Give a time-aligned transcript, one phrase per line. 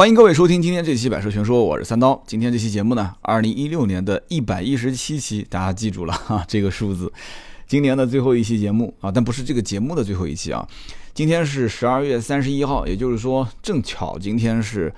[0.00, 2.18] 欢迎各位收听今天这期《百车全说》，我是三刀。
[2.26, 7.12] 今天这期节目呢，二零一六年的一百一十七期，大家记住了 哈，这个数字，
[7.66, 10.66] 今年的最后一期节目啊，但不是这个节目的最后一期啊。
[11.12, 14.90] 今天是十二月三十一号，也就是说，正巧今天是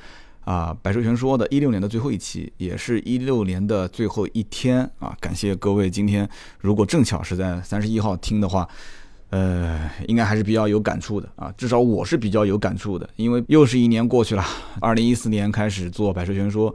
[0.44, 5.12] 啊《百车全说》的一六年的最后一期，也是一六年的最后一天啊。
[5.18, 6.28] 感谢各位今天
[6.60, 8.68] 如果正巧是在三十一号听的话。
[9.32, 14.44] 呃，应该还是比较有感触的啊，至少我是比较有感触的，因为又是一年过去了。
[14.78, 16.74] 二零一四年开始做百车全说，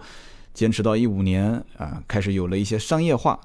[0.55, 3.39] 坚持到一五年啊，开始有了一些商业化，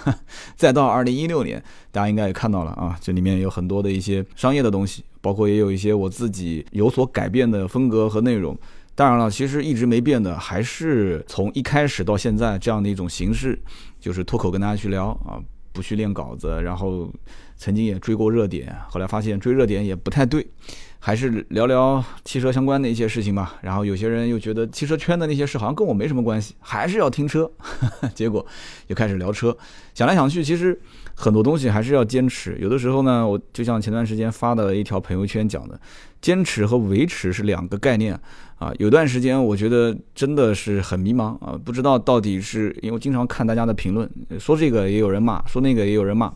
[0.54, 8.54] 再到二零一六年，大家应该也看到了啊，这里面有很多的一些商业的东西，包括也有一些我自己有所改变的风格和内容。
[8.94, 13.58] 当然了，其实一直没变的，还是从一开始到现在这样的一种形式，
[13.98, 15.40] 就是脱口跟大家去聊啊。
[15.78, 17.08] 不去练稿子，然后
[17.56, 20.44] 曾经也追过热点，后来发现追热点也不太对，
[20.98, 23.54] 还是聊聊汽车相关的一些事情吧。
[23.62, 27.48] 然后有些人又觉得汽车圈的那些事好像跟我没什么关系，还是要听车，
[28.12, 28.44] 结果
[28.88, 29.56] 又开始聊车。
[29.94, 30.76] 想来想去，其实
[31.14, 32.58] 很多东西还是要坚持。
[32.60, 35.80] 有的时候呢，我就像前段时间发的一条朋友圈讲的，
[36.20, 38.18] 坚持和维持是两个概念。
[38.58, 46.32] 啊，有段时间我觉得真的是很迷茫啊，不知道到底是因为经常看大家的评论，说这个也有人骂，说那个也有人骂，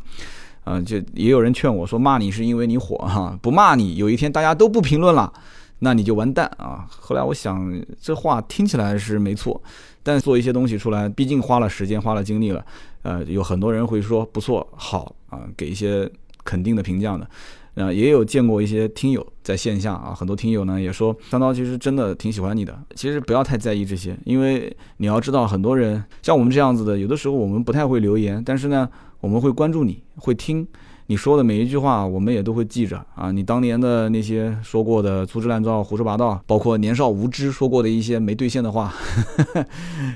[0.63, 5.33] 啊，就也有人劝我说骂你是因为你火哈，不骂你有一天大家都不评论了，
[5.81, 6.87] 那你就完蛋啊。
[6.89, 9.61] 后来我想这话听起来是没错，
[10.05, 12.65] 但做一些东西出来，毕竟花了时间花了精力了，
[13.03, 16.09] 呃，有很多人会说不错好啊，给一些
[16.45, 17.29] 肯定的评价的。
[17.75, 22.79] 啊，也有见过一些听友在线下啊，很多听友呢也说三刀其实真的挺喜欢你的。
[22.95, 28.89] 其实不要太在意这些，因为你要知道，很多人像我们这样子的，有的时候我们不太会留言，但是呢，
[29.21, 30.67] 我们会关注你，会听
[31.07, 33.33] 你说的每一句话，我们也都会记着啊。
[33.33, 38.93] 你当年的那些说过的粗制滥造、胡说八道，包括年少无知说过的一些没兑现的话，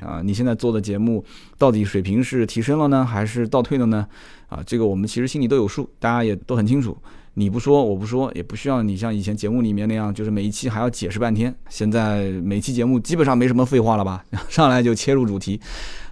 [0.02, 1.24] 啊，你现在做的节目
[1.56, 4.06] 到底水平是提升了呢，还是倒退了呢？
[4.48, 6.96] 啊，这个我们其实心里都有数，大家也都很清楚。
[7.38, 11.54] 你不说，我不说，也不需要你像以前节目里面那样，就是每一期还要解释半天。
[11.68, 14.24] 现在每期节目基本上没什么废话了吧？
[14.48, 15.60] 上来就切入主题。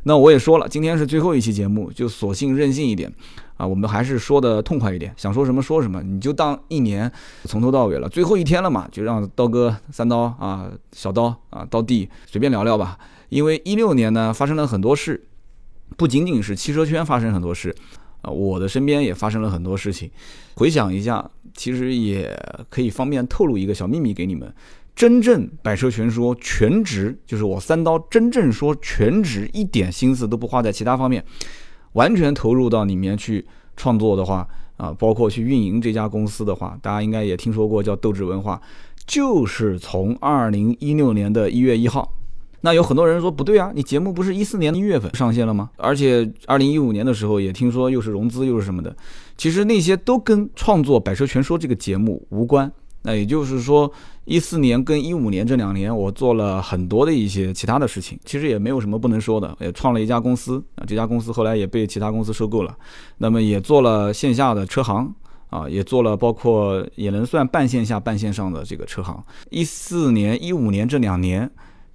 [0.02, 3.10] 那我也说了，今天是最后一期节目，就索性任性一点
[3.56, 7.10] 啊，我们还是说的痛快一点，想说什么说什么，你就当一年
[7.44, 12.98] 从头到尾了，最后一天了嘛，就让刀哥三刀啊，小刀啊，刀弟随便聊聊吧。
[13.30, 15.24] 因为一六年呢发生了很多事，
[15.96, 17.74] 不仅仅是汽车圈发生很多事。
[18.24, 20.10] 啊，我的身边也发生了很多事情，
[20.54, 22.34] 回想一下，其实也
[22.70, 24.52] 可以方便透露一个小秘密给你们。
[24.96, 31.22] 真正百车全说全职，就是我三刀真正说全职，一点心思都不花在其他方面，
[31.92, 33.44] 完全投入到里面去
[33.76, 38.60] 创作的话，啊，包括去运营这家公司的话，大家应该也听说过叫斗志文化，
[39.06, 42.10] 就是从二零一六年的一月一号。
[42.64, 45.69] 那有很多人说不对啊，你节目不是一四年一月份上线了吗？
[45.76, 48.97] 而且二零一五年的时候也听说又是融资又是什么的，
[49.36, 52.72] 其实那些都跟创作《百车全说》这个节目无关。
[53.02, 53.92] 那也就是说，
[54.25, 62.75] 一四年跟一五年这两年我做了很多的一些其他的事情，其实也没有什么不能说的，也创了一家公司啊，这家公司后来也被其他公司收购了。
[63.19, 65.14] 那么也做了线下的车行
[65.50, 69.22] 啊，也做了包括也能算半线下半线上的这个车行。
[69.50, 71.50] 一四年、一五年这两年。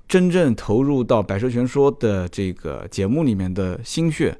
[0.09, 4.35] 真正投入到《百车全说》的这个节目里面的心血，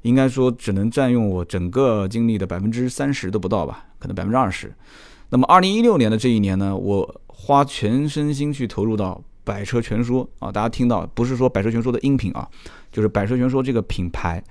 [0.00, 4.72] 应该说只能占用我整个精力的百分之三十都不到吧，可能百分之二十。
[5.28, 9.12] 那么，二零一六年的这一年呢，我花全身心去投入到
[9.44, 12.48] 《百车全说》啊，大家听到不是说《百车全说》的音频啊，
[12.90, 14.42] 就是《百车全说》这个品牌，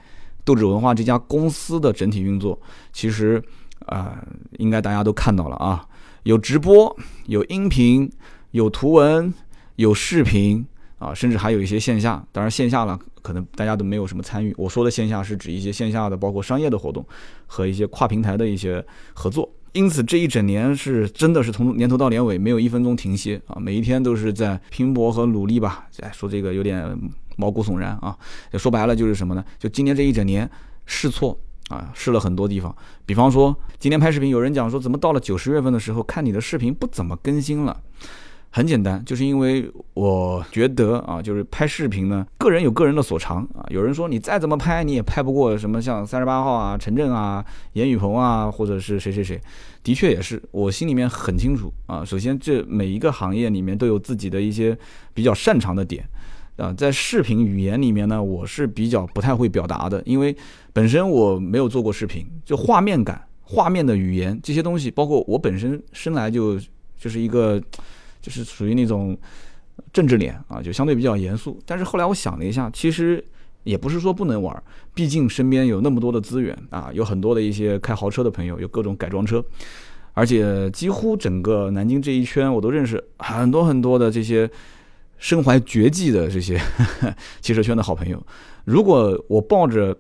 [0.46, 2.58] 斗志文化这家公司的整体运作，
[2.94, 3.42] 其实
[3.88, 4.24] 啊，
[4.60, 5.84] 应该大家都看到了啊，
[6.24, 8.08] 有直播，有音频，
[8.52, 9.34] 有图文。
[9.80, 10.66] 有视频
[10.98, 14.54] 啊，甚至还有一些线下，当然线下了，可能大家都没有什么参与。
[14.58, 17.06] 我说的线下是指一些线下的，包括商业的活动
[17.48, 19.50] 和一些跨平台的一些合作。
[19.72, 25.88] 因此这一整年是真的是从年头到年尾没有一分钟停歇啊，每一天都是在拼搏和努力吧。
[26.02, 27.00] 哎，说这个有点
[27.38, 28.18] 毛骨悚然啊。
[28.58, 29.46] 说白了就是什么呢？
[29.58, 30.50] 就今年这一整年
[30.86, 31.40] 试错
[31.70, 32.76] 啊，试了很多地方。
[33.06, 37.82] 比方说今天拍视频，有人讲说怎么到了九十月份的时候看你的视频不怎么更新了。
[38.52, 43.64] 很简单，就是因为我觉得啊，就是拍视频呢，个人有个人的所长啊。
[43.70, 49.40] 有人说你再怎么拍，你也拍不过什么像三十八号啊、陈震啊、严雨鹏啊，或者是谁谁谁。
[49.84, 52.04] 的确也是，我心里面很清楚啊。
[52.04, 54.76] 首先，这每一个行业里面都有自己的一些
[55.14, 56.04] 比较擅长的点
[56.58, 56.74] 啊。
[56.74, 60.36] 在视频语言里面呢，我是比较不太会表达的，因为
[60.74, 66.60] 本身我没有做过视频，就画面感、画面的语言这些东西，包括我本身生来就
[66.98, 67.62] 就是一个。
[68.30, 69.18] 是属于那种
[69.92, 71.60] 政治脸啊，就相对比较严肃。
[71.66, 73.24] 但是后来我想了一下，其实
[73.64, 79.44] 也不是说不能玩，毕竟身边有那么多的资源啊，有很多的一些开豪车的朋友，有各种改装车，
[80.14, 84.50] 而且几乎整个南京这一圈我都认识很多很多的这些
[85.18, 86.60] 身怀绝技的这些
[87.42, 88.22] 汽车圈的好朋友。
[88.66, 89.98] 如果我抱着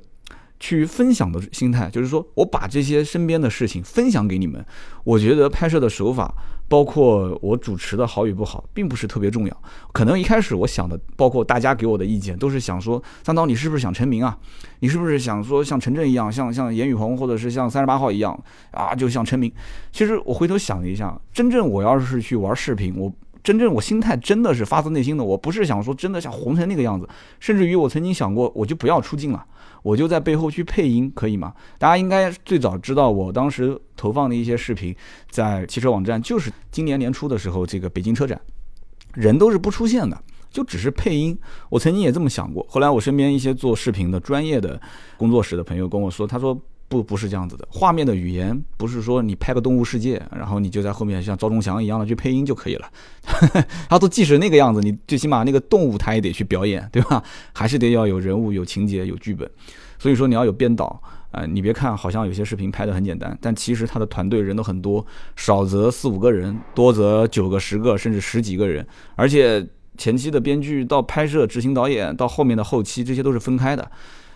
[0.59, 4.65] 去分享的心态，就是说我把这些身边的事情分享给你们，
[5.03, 6.33] 我觉得拍摄的手法。
[6.69, 9.61] 包括我主持的好与不好，并不是特别重要。
[9.91, 14.37] 可能一开始我想的，包括大家给我的意见，都是想说三刀，你是不是想成名啊？
[14.79, 18.39] 你是不是想说像陈震一样，像像严雨鹏，或者是像三十八号一样
[18.71, 19.51] 啊，就像成名？
[19.91, 23.11] 其实我回头想了一下，真正我要是去玩视频，我
[23.43, 27.07] 真正我心态真的是发自内心的，我不是想说真的想红成那个样子，
[27.39, 29.45] 甚至于我曾经想过，我就不要出镜了。
[29.81, 31.53] 我就在背后去配音，可以吗？
[31.77, 34.93] 大家应该最早知道我当时投放的一些视频，
[35.29, 38.39] 在汽车网站，就是今年年初的时候，这个北京车展，
[39.13, 40.21] 人都是不出现的，
[40.51, 41.37] 就只是配音。
[41.69, 44.79] 我曾经也这么想过，后来我身边一些做视频的专业的
[45.15, 46.59] 工作室的朋友跟我说，他说。
[46.89, 47.65] 不，不是这样子的。
[47.71, 52.89] 画面的语言不是说你拍个动物世界，然后你就在后面像赵忠祥一样的去配音就可以了。
[53.87, 57.23] 他都即使那个样子，你最起码那个动物他也得去表演，对吧？
[57.53, 59.49] 还是得要有人物、有情节、有剧本。
[59.99, 60.85] 所以说你要有编导
[61.31, 61.45] 啊。
[61.45, 65.05] 你别看好像有些视频拍的很简单，但其实他的团队人都很多，
[65.35, 68.85] 少则四五个人，多则九个、十个，甚至十几个人。
[69.15, 69.63] 而且
[69.97, 73.91] 前期的编剧到拍摄、执行导演到后面的后期，这些都是分开的，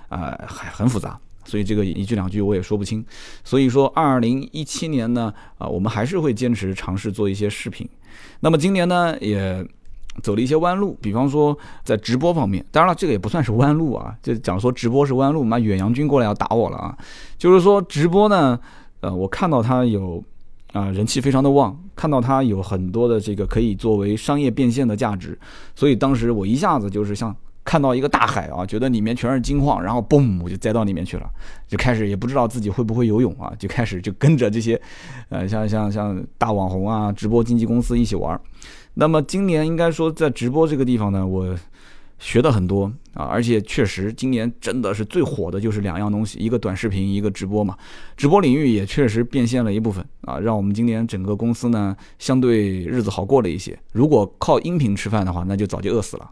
[0.10, 1.20] 啊，还很复杂。
[1.46, 3.06] 所以这个一句两句我也说不清，
[3.44, 7.88] 所以说二零一七年呢，啊，我们还是会坚持尝试做一些视频。
[8.40, 9.66] 那么今年呢，也
[10.22, 16.98] 走了一些弯路，比方说在直播方面，当然了，这个也不算是弯路啊，就讲说直播是弯路，妈远洋军过来要打我了啊！
[17.38, 18.60] 就是说直播呢，
[19.02, 20.24] 呃，我看到它有
[20.72, 25.38] 啊人气非常的旺，看到它有很多的这个可以作为商业变现的价值，
[25.76, 27.36] 所以当时我一下子就是像。
[27.64, 31.30] 看到一个大海啊，觉得里面全是金矿，然后嘣，我就栽到里面去了，
[31.68, 34.80] 就开始也不知道自己会不会游泳啊，就开始就跟着这些，
[35.30, 38.40] 呃，像像像大网红啊，直播经纪公司一起玩。
[38.94, 41.56] 那么今年应该说在直播这个地方呢，我。
[42.24, 47.78] 学的很多啊，而且确实今年真的是最火的就是两样东西，一个短视频，一个直播嘛。
[48.16, 53.78] 直播领域也确实变现了一部分啊，让我们今年整个公司呢相对日子好过了一些。
[53.92, 56.32] 如果靠音频吃饭的话，那就早就饿死了。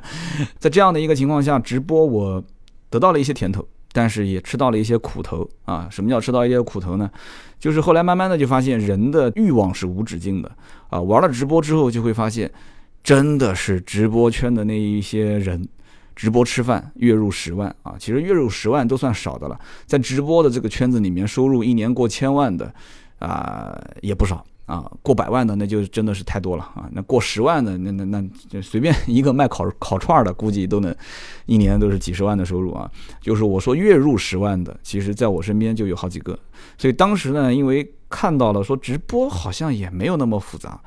[0.60, 2.44] 在这样的一个情况下，直播我
[2.90, 5.88] 得到了一些甜头，但是也吃到了一些苦头啊。
[5.90, 7.10] 什么叫吃到一些苦头呢？
[7.58, 10.52] 就是后来慢慢的就发现人的欲望是无止境的
[10.90, 11.00] 啊。
[11.00, 12.52] 玩了直播之后，就会发现。
[13.02, 15.66] 真的是直播圈的那一些人，
[16.14, 17.94] 直播吃饭月入十万啊！
[17.98, 22.72] 其实月入十万都算少的了，在直播的这个圈子里面，收入一年过千万的
[23.18, 26.88] 啊也不少啊，过百万的那就真的是太多了啊！
[26.92, 30.94] 那过十万的，那那那就随便一个卖烤烤串的，估计都能
[31.46, 32.88] 一年都是几十万的收入啊！
[33.20, 36.38] 就是我说月入十万的，其实在我身边就有好几个，
[36.76, 40.78] 所以当时呢，因为看到了说直播好像也没有那么复杂。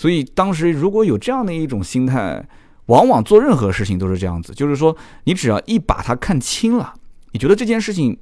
[0.00, 2.42] 所以当时如果有这样的一种心态，
[2.86, 6.94] 往往做任何事情都是这样子，就是说你只要一把它看清了，
[7.32, 8.16] 你觉得这件事情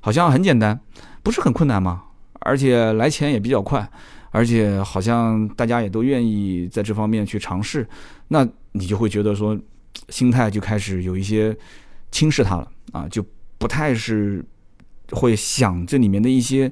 [0.00, 0.78] 好像很简单，
[1.22, 2.02] 不是很困难吗？
[2.40, 3.90] 而且来钱也比较快，
[4.30, 7.88] 而且好像大家也都愿意在这方面去尝试，
[8.28, 9.58] 那你就会觉得说，
[10.10, 11.56] 心态就开始有一些
[12.10, 13.24] 轻视它了啊，就
[13.56, 14.44] 不太是
[15.12, 16.70] 会想这里面的一些。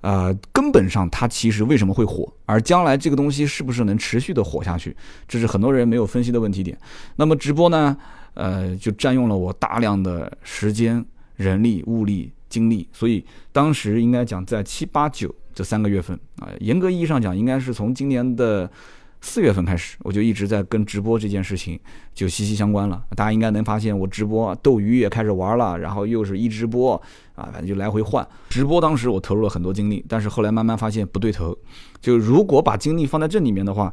[0.00, 6.78] 呃，根本上它其实为什么会火，而将来这个东西是不是能持续的火下去，这是很多人没有分析的问题点。
[7.16, 7.96] 那么直播呢，
[8.34, 11.04] 呃，就占用了我大量的时间、
[11.36, 18.70] 人力、物力、精力，所以当时应该讲在七八九这三个月份啊，严格意义上讲，应该是从今年的。
[19.20, 21.78] 四月份开始，我就一直在跟直播这件事情
[22.14, 23.02] 就息息相关了。
[23.16, 26.94] 大家应该能发现，我直播斗鱼也开始玩了，然后又是一直播
[27.34, 28.26] 啊，反正就来回换。
[28.48, 31.56] 直播当时我投入了很多精力，但是后来慢慢发现不对头。
[32.00, 33.92] 就如果把精力放在这里面的话，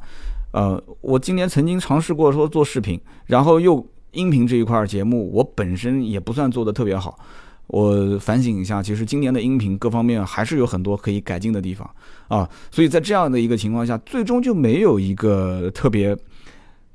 [0.52, 7.20] 呃，我今年曾经尝试过说做视频，然后又音频这一块节目，我本身也不算做的特别好。
[7.68, 11.90] 我反省一下，其实今年的音频各方面还是有很多可以改进的地方
[12.28, 16.16] 啊，所以在这样的一个情况下，最终就没有一个特别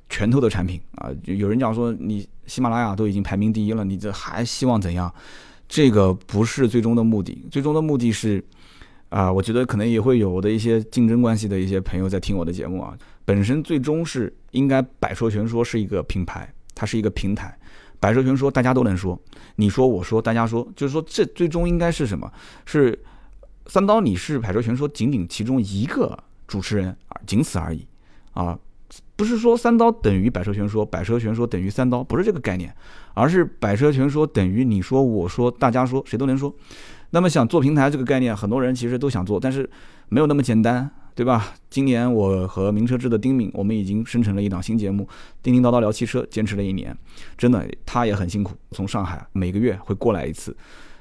[0.08, 1.10] 拳头的产品啊。
[1.24, 5.12] 有人讲说，你喜马拉雅都已经排名第一了，你这还希望怎样？
[5.68, 8.42] 这个不是最终的目的，最终的目的是
[9.08, 12.96] 啊，我觉得可能也会有我的一些竞争关系的一些朋友在听我的节目啊。
[13.24, 17.56] 本身最终是应该百说全说是一个品牌，它是一个平台。
[18.00, 19.16] 百说全说，大家都能说，
[19.56, 22.32] 你说我说大家说，就是说这最终应该是什么？
[22.66, 22.98] 是
[23.66, 27.86] 三刀，你是百说全说仅仅其中一个主持人啊，仅此而已
[28.32, 28.58] 啊。
[29.14, 32.74] 不是说三刀等于百车全说，百车全说等于三刀，不是这个概念，
[33.14, 36.52] 而是百车全说等于你说我说大家说谁都能说。
[37.10, 39.68] 那么想做平台这个概念，很多人其实都想做，但是
[40.08, 41.52] 没有那么简单，对吧？
[41.68, 45.04] 今年我和名车志的丁敏，我们已经生成了一档新节目
[45.42, 46.96] 《叮叮叨叨聊汽车》，坚持了一年，
[47.36, 50.56] 真的他也很辛苦，从上海每个月会过来一次。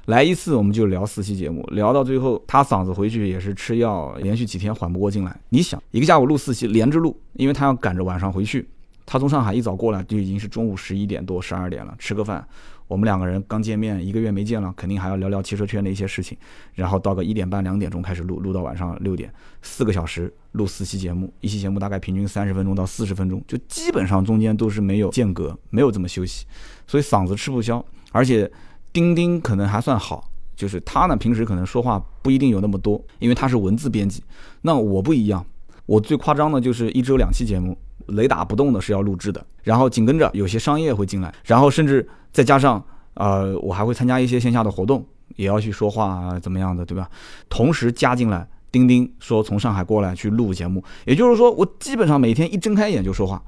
[0.05, 5.39] 来一次我们就聊四期节目，聊到最后他嗓子回去也是吃药，连续几天缓不过劲来。
[5.49, 8.67] 你想一个下午录四期连着录，因为他要赶着晚上回去。
[9.05, 12.47] 他从上海一早过来就已经是中午十一点多十二点了，吃个饭。
[12.89, 16.37] 我们两个人刚见面一个月没见了，肯定还要聊聊汽车圈的一些事情。
[16.73, 19.31] 然后到个一点半两点钟开始录，录到晚上六点，
[19.61, 26.45] 四个小时录四期节目，一期节目大概平均三十分钟到四十分钟，就基本上中间都是没有间隔，没有这么休息，
[26.85, 28.51] 所以嗓子吃不消，而且。
[28.91, 34.23] 钉钉可能还算好，就是他呢，平时可能说话不一定有那么多，因为他是文字编辑。
[34.63, 35.45] 那我不一样，
[35.85, 37.77] 我最夸张的就是一周两期节目，
[38.07, 39.45] 雷打不动的是要录制的。
[39.61, 42.83] 然后紧跟着有些商业会进来，然后甚至再加上，
[43.13, 45.05] 呃，我还会参加一些线下的活动，
[45.35, 47.09] 也要去说话啊，怎么样的，对吧？
[47.49, 53.41] 同时加进来，钉钉说从上海过来去录节目，也就是说，我基本上每天一睁开眼就说话，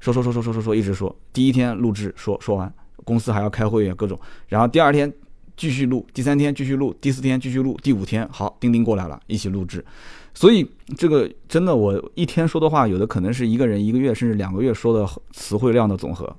[0.00, 1.14] 说说说说说说说，一直说。
[1.32, 2.72] 第一天录制说说完。
[3.02, 5.12] 公司还要开会啊，各种，然后第二天
[5.58, 9.84] 继续录，第三天继续录，第四天继续录，第五天好，钉钉过来了，一起录制。
[10.32, 10.66] 所以
[10.96, 16.34] 这个真的，我一天说的话，有的可能是一个人一个月甚至两个月说的词汇量的总和。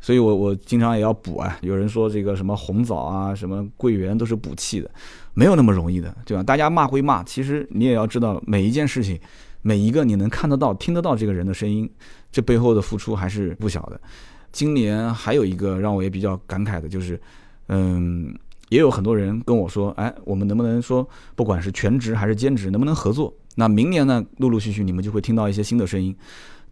[0.00, 1.58] 所以我我经常也要补啊。
[1.62, 4.90] 有人说这个什么红枣啊，什么桂圆都是补气的，
[5.34, 6.42] 没有那么容易的，对吧？
[6.42, 9.18] 大家骂归骂，其实你也要知道，每一件事情，
[9.62, 11.90] 每一个你能看得到、听得到这个人的声音，
[12.30, 14.00] 这背后的付出还是不小的。
[14.50, 17.20] 今年还有一个让我也比较感慨的，就是，
[17.68, 18.34] 嗯，
[18.70, 23.32] 也有很多人跟我说，哎，我们能不能说，不管是全职还是兼职，能不能合作？
[23.56, 26.16] 那明年呢，陆陆续续你们就会听到一些新的声音，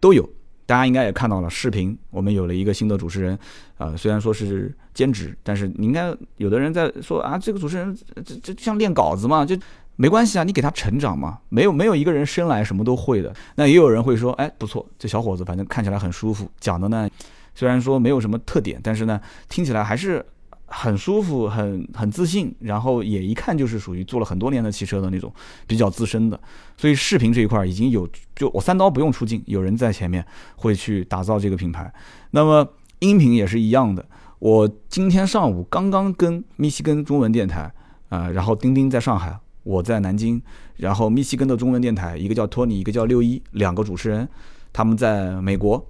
[0.00, 0.28] 都有。
[0.66, 3.38] 大家应该也看到了视频，我们有了一个新的主持人，
[3.78, 9.56] 啊，虽然说是兼职，但是你应该有的人在说啊，这个主持人这这像练稿子嘛，就
[9.94, 13.34] 没关系啊，你给他成长嘛，没有没有一个人生来什么都会的。
[13.54, 17.08] 那也有人会说，哎，不错，这小伙子反正看起来很舒服，讲的呢。
[17.54, 19.18] 虽然说没有什么特点，但是呢，
[19.48, 20.22] 听起来还是
[20.66, 25.32] 很舒服、很很自信，然后也一看就是属于做了很多年的汽车的那种
[25.66, 26.38] 比较资深的。
[26.76, 30.24] 所以视频这一块已经有，就我三刀不用出镜，有人在前面
[30.56, 31.92] 会去打造这个品牌。
[32.32, 32.68] 那么
[32.98, 34.04] 音频也是一样的，
[34.38, 37.72] 我今天上午刚刚跟密西根中文电台
[38.08, 40.42] 啊，然后钉钉在上海，我在南京，
[40.76, 44.28] 然后密西根的中文电台一个叫托尼，一个叫六一，两个主持人，
[44.72, 45.86] 他们在美国，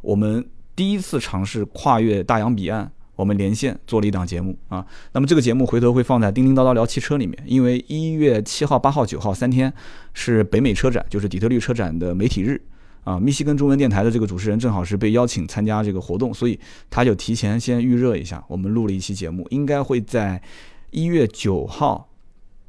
[0.00, 0.46] 我们。
[0.76, 2.90] 第一次尝试跨越大洋彼岸，
[3.20, 4.84] 我们连线做了一档节目啊。
[5.12, 9.72] 那么这个节目回头会放在《叮叮叨叨聊汽车》里面，因为一月七号、八号、九号三天
[10.14, 12.60] 是北美车展，就是底特律车展的媒体日
[13.04, 13.20] 啊。
[13.20, 16.58] 密西根中文电台的这个主持人正好是被邀请参加这个活动，所以
[16.88, 20.42] 他就提前先预热一下，我们录了一期节目，应该会在
[20.90, 22.06] 一月九号。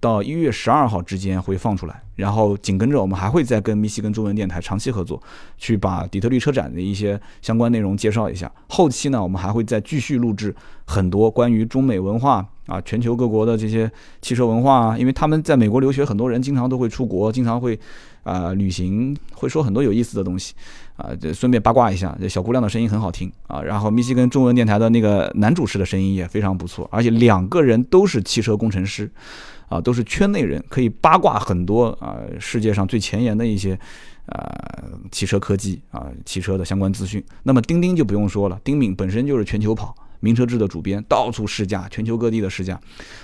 [0.02, 5.22] 到一月十二号之间会放出来，然后紧跟着我们还会再跟密西根中文电台长期合作，
[5.58, 8.52] 去把底特律车展的一些相关内容介绍一下。
[8.68, 10.54] 后期呢，我们还会再继续录制
[10.86, 13.92] 很多关于中美文化啊、全球各国的这些
[14.22, 17.78] 汽车文化啊，因为他们在美国留学，很多人经常都会出国，经常会
[18.24, 20.54] 啊旅行，会说很多有意思的东西
[20.96, 21.10] 啊。
[21.20, 23.62] 这顺便八卦一下，这小姑娘的声音很好听啊。
[23.62, 29.10] 然后密西根中文电台的那个男主持的声音也非常不错，而且两个人都是汽车工程师。
[29.68, 33.80] 啊，都是圈内人，可以八卦很多啊，世界上最前沿的一些，
[34.26, 37.24] 呃，汽车科技啊，汽车的相关资讯。
[37.44, 39.96] 那么钉钉就不用说了，丁敏本身就是全球跑。
[40.22, 42.80] 名车志的主编到处试驾，全球各地的试驾。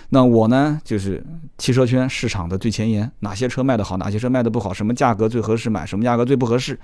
[0.10, 1.24] 那我呢，就是
[1.58, 6.78] 汽车圈市场的最前沿，哪些车卖得好，哪些车卖得不好，什么价格最合适买，什么价格最不合适，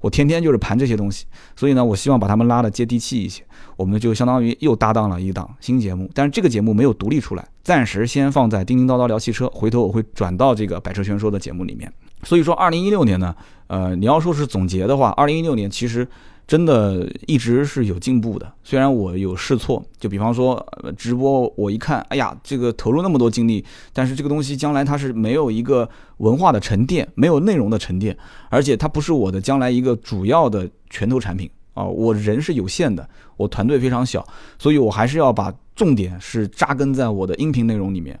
[0.00, 1.24] 我天天就是盘这些东西。
[1.56, 3.42] 所以呢，我希望把他们拉得接地气一些。
[3.76, 11.90] 我们就相当于又搭档了一档新节目，但是这个节目没有独立出来，暂时先放在叮叮叨叨聊汽车，回头我会转到这个百车全说的节目里面。
[12.24, 13.34] 所以说，二零一六年呢，
[13.68, 16.06] 呃，你要说是总结的话，二零一六年其实。
[16.50, 20.60] 真的一直是有进步的，虽然我有试错，就比方说
[20.98, 34.26] 直播，我一看，哎呀，这个投入那么多精力，但是这个东西将来它是没有一个文化的沉淀，没有内容的沉淀，而且它不是我的将来一个主要的拳头产品啊，我人是有限的，我团队非常小，
[34.58, 38.18] 所以我还是要把重点是扎根在我的音频内容里面。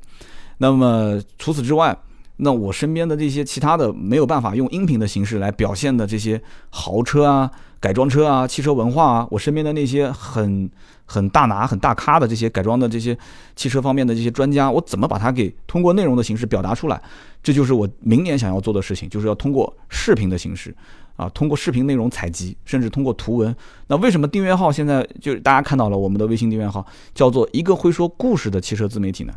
[0.56, 1.98] 那么除此之外，
[2.36, 7.50] 那我身边的这些其他的没有办法用音频的形式来表现的这些豪车啊。
[7.80, 10.70] 改装车啊，汽车文化啊，我身边的那些很
[11.06, 13.16] 很大拿、很大咖的这些改装的这些
[13.56, 17.00] 汽车方面的这些专家，我怎么把它给通过内容的形式表达出来？
[17.42, 20.76] 这就是我明年想要做的事情，就是要通过视频的形式
[21.16, 23.56] 啊，通过视频内容采集，甚至通过图文。
[23.86, 26.84] 那为什么订阅号现在就大家看到了我们的微信订阅号
[27.14, 29.32] 叫做一个会说故事的汽车自媒体呢？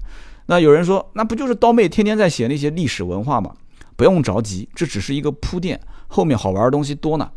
[0.48, 3.52] 那有人说，那不就是刀妹天天在写那些历史文化吗？
[3.96, 7.32] 不用着急，这只是一个铺垫，后面好玩的东西多呢。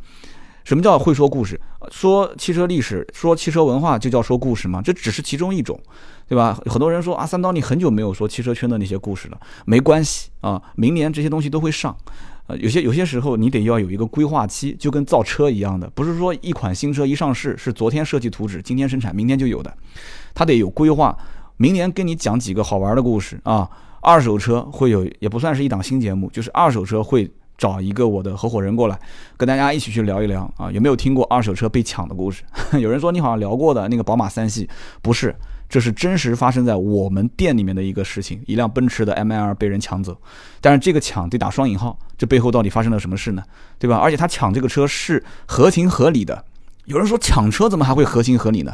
[0.67, 1.59] 什么叫会说故事？
[1.93, 4.83] 说汽车历史，说汽车文化就叫说故事吗？
[4.83, 5.79] 这只是其中一种，
[6.29, 6.59] 对吧？
[6.67, 11.97] 很多人说啊，三刀你很久没有说汽车圈的那些故事了，没关系啊，明年这些东西都会上。
[12.49, 19.73] 呃，有些有些时候你得要有一个规划期，就跟造车一样的，不是说一款新车一上市是昨天设计图纸，今天生产，明天就有的，
[20.35, 21.17] 它得有规划。
[21.59, 23.71] 明年跟你讲几个好玩的故事啊，
[24.01, 28.99] 二手车会有，也不算是一档新节目，就是二手车会找一个我的合伙人过来，
[29.37, 32.43] 跟大家一起去聊一聊啊，有没有听过二手车被抢的故事？
[32.81, 34.69] 有人说你好像聊过的那个宝马三系，
[35.03, 35.35] 不是。
[35.69, 40.17] 这是真实发生在我们店里面的一个事情，一辆奔驰的 M L 被人抢走，
[40.61, 43.43] 但是这个抢得打双引号，这背后到底发生了什么事呢？
[43.77, 43.97] 对吧？
[43.97, 46.45] 而且他抢这个车是合情合理的。
[46.85, 48.73] 有人说抢车怎么还会合情合理呢？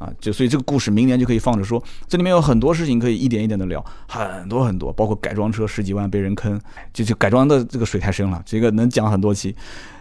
[0.00, 6.58] 啊，就所以这个故事明年就可以放着说，这里面有很多事情可以一点一点的聊，很多很多，包括改装车十几万被人坑，
[6.94, 9.54] 就就改装的这个水太深了，这个能讲很多期。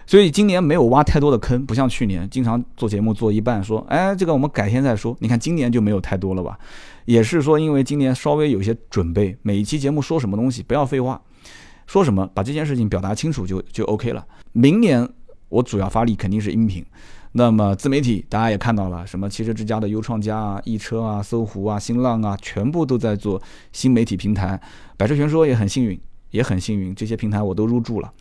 [0.07, 5.15] 所以今年没有挖太多的坑，不像去年经常做节目做一半说，哎，这个我们改天再说。
[5.19, 6.57] 你看今年就没有太多了吧？
[7.03, 11.21] 也是说因为今年稍微有些准备，每一期节目说什么东西不要废话，
[11.85, 14.25] 说什么把这件事情表达清楚就就 OK 了。
[14.53, 15.07] 明年
[15.49, 16.83] 我主要发力肯定是音频，
[17.31, 24.59] 那么自媒体大家也看到了，什么汽车之家的优创家啊、易车啊、搜狐啊、新浪啊，全部都在做新媒体平台。
[24.97, 25.99] 百车全说也很幸运。
[26.31, 28.13] 也很幸运，这些平台我都入驻了。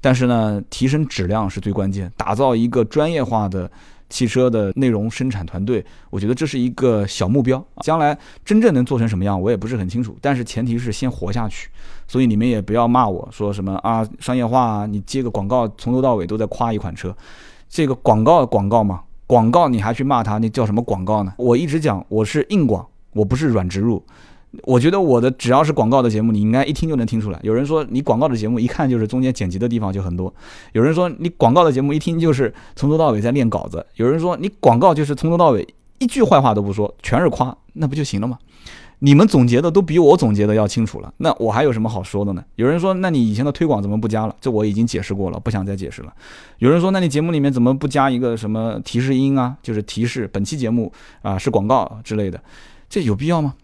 [0.00, 3.70] 但是呢，提升质量是最关键，打造一个专业化的
[4.10, 7.64] 汽车的内容生产团队，我觉得这是一个小目标。
[7.82, 10.18] 将来真正能做成什么样，我也不是很清楚。
[10.20, 11.68] 但是前提是先活下去。
[12.08, 17.16] 所以你们也不要骂我说什么啊，商业化啊，你接个广告从头到尾都在夸一款车，
[17.72, 21.32] 这个广告广告嘛，广告你还去骂他，那叫什么广告呢？
[21.38, 24.04] 我一直讲我是硬广，我不是软植入。
[24.64, 27.40] 我觉得我的只要是广告的节目，你应该一听就能听出来。
[27.42, 30.30] 有人说你广告的节目一看就是中间剪辑的地方就很多，
[30.72, 35.66] 有人说你广告的节目一听就是从头到尾在练稿子，有人说你广告就是从头到尾
[35.98, 38.38] 一句坏话都不说，全是夸，那不就行了吗？
[39.04, 42.44] 你们总结的都比我总结的要清楚了，那我还有什么好说的呢？
[42.54, 44.36] 有人说那你以前的推广怎么不加了？
[44.40, 46.14] 这我已经解释过了，不想再解释了。
[46.58, 49.56] 有人说那你节目里面怎么不加一个什么提示音啊？
[49.60, 52.40] 就是提示本期节目啊是广告之类的，
[52.88, 53.54] 这有必要吗？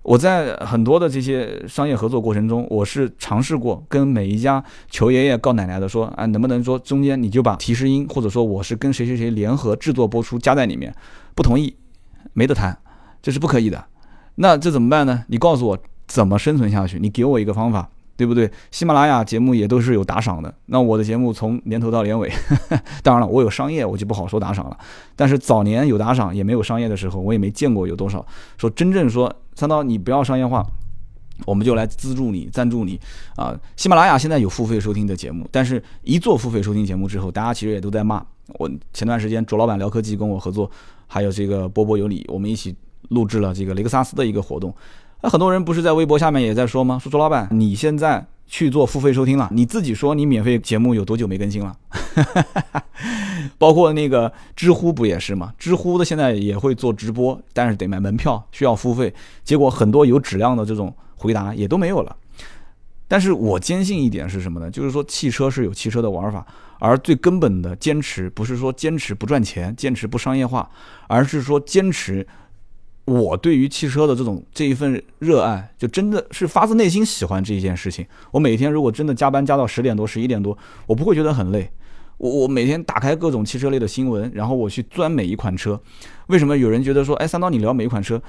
[0.00, 10.94] 我在很多的这些商业合作过程中，我是尝试过跟每一家求爷爷告奶奶的说，啊，能不能说中间你就把提示音，或者说我是跟谁谁谁联合制作播出加在里面，
[11.34, 11.76] 不同意，
[12.32, 12.78] 没得谈，
[13.20, 13.84] 这是不可以的。
[14.36, 15.24] 那这怎么办呢？
[15.28, 17.88] 你告诉我怎么生存下去，你给我一个方法。
[18.14, 18.48] 对不对？
[18.70, 20.54] 喜马拉雅节目也都是有打赏的。
[20.66, 22.30] 那我的节目从年头到年尾，
[23.02, 24.78] 当然了，我有商业，我就不好说打赏了。
[25.16, 28.24] 但是早年有打赏，也没有商业的时候，我也没见过有多少。
[28.58, 30.64] 说真正说三刀，你不要商业化，
[31.46, 33.00] 我们就来资助你、赞助你
[33.34, 33.58] 啊。
[33.76, 38.24] 喜马拉雅现在有付费收听的节目，但是一做付费收听节目之后，大家其实也都在骂
[38.58, 38.70] 我。
[38.92, 40.70] 前段时间卓老板聊科技跟我合作，
[41.08, 42.76] 还有这个波波有理，我们一起
[43.10, 44.74] 录制了这个雷克萨斯的一个活动。
[45.20, 46.98] 那很多人不是在微博下面也在说吗？
[46.98, 51.76] 说周老板，你现在去做付费收听了，你自己说你免费节目有多久没更新了？
[53.56, 55.52] 包括那个知乎不也是吗？
[55.56, 59.14] 知乎的现在也会做直播，但是得买门票，需要付费。
[59.44, 62.16] 结果很多有质量的这种回答也都没有了。
[63.06, 64.68] 但是我坚信一点是什么呢？
[64.68, 66.44] 就是说汽车是有汽车的玩法，
[66.80, 70.68] 而最根本的坚持不是说坚持不赚钱，坚持不商业化，
[71.06, 72.26] 而是说坚持。
[73.04, 78.06] 我对于汽车的这种这一份热爱，就真的是发自内心喜欢这一件事情。
[78.30, 81.70] 我每天如果真的加班加到十点多、十一点多，我不会觉得很累。
[82.18, 85.80] 我我每天打开各种汽车类的新闻，然后我去钻每一款车。
[86.28, 88.22] 为什么有人觉得说，哎，三刀你聊每一款车，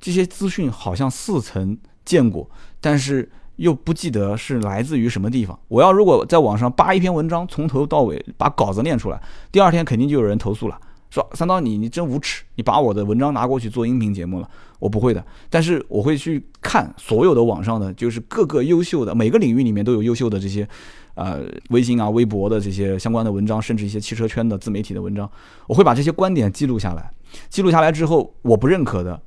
[0.00, 2.48] 这些资讯好像似曾见过，
[2.80, 5.58] 但是又不记得是来自于什么地方？
[5.68, 10.80] 我要如果在网上扒一篇文章，从头到尾把稿子念出来，第二天肯定就有人投诉了。
[11.14, 14.50] 说三刀你你真无耻，你把我的文章拿过去做音频节目了，
[14.80, 20.68] 我不会的，但是我会去看所有的网上的，就是各个优秀的每个领域里面都有优秀的这些，
[21.14, 25.30] 呃，微信啊、微博的这些相关的文章，甚至一些汽车圈的自媒体的文章，
[25.68, 27.08] 我会把这些观点记录下来，
[27.48, 29.22] 记录下来之后，我不认可的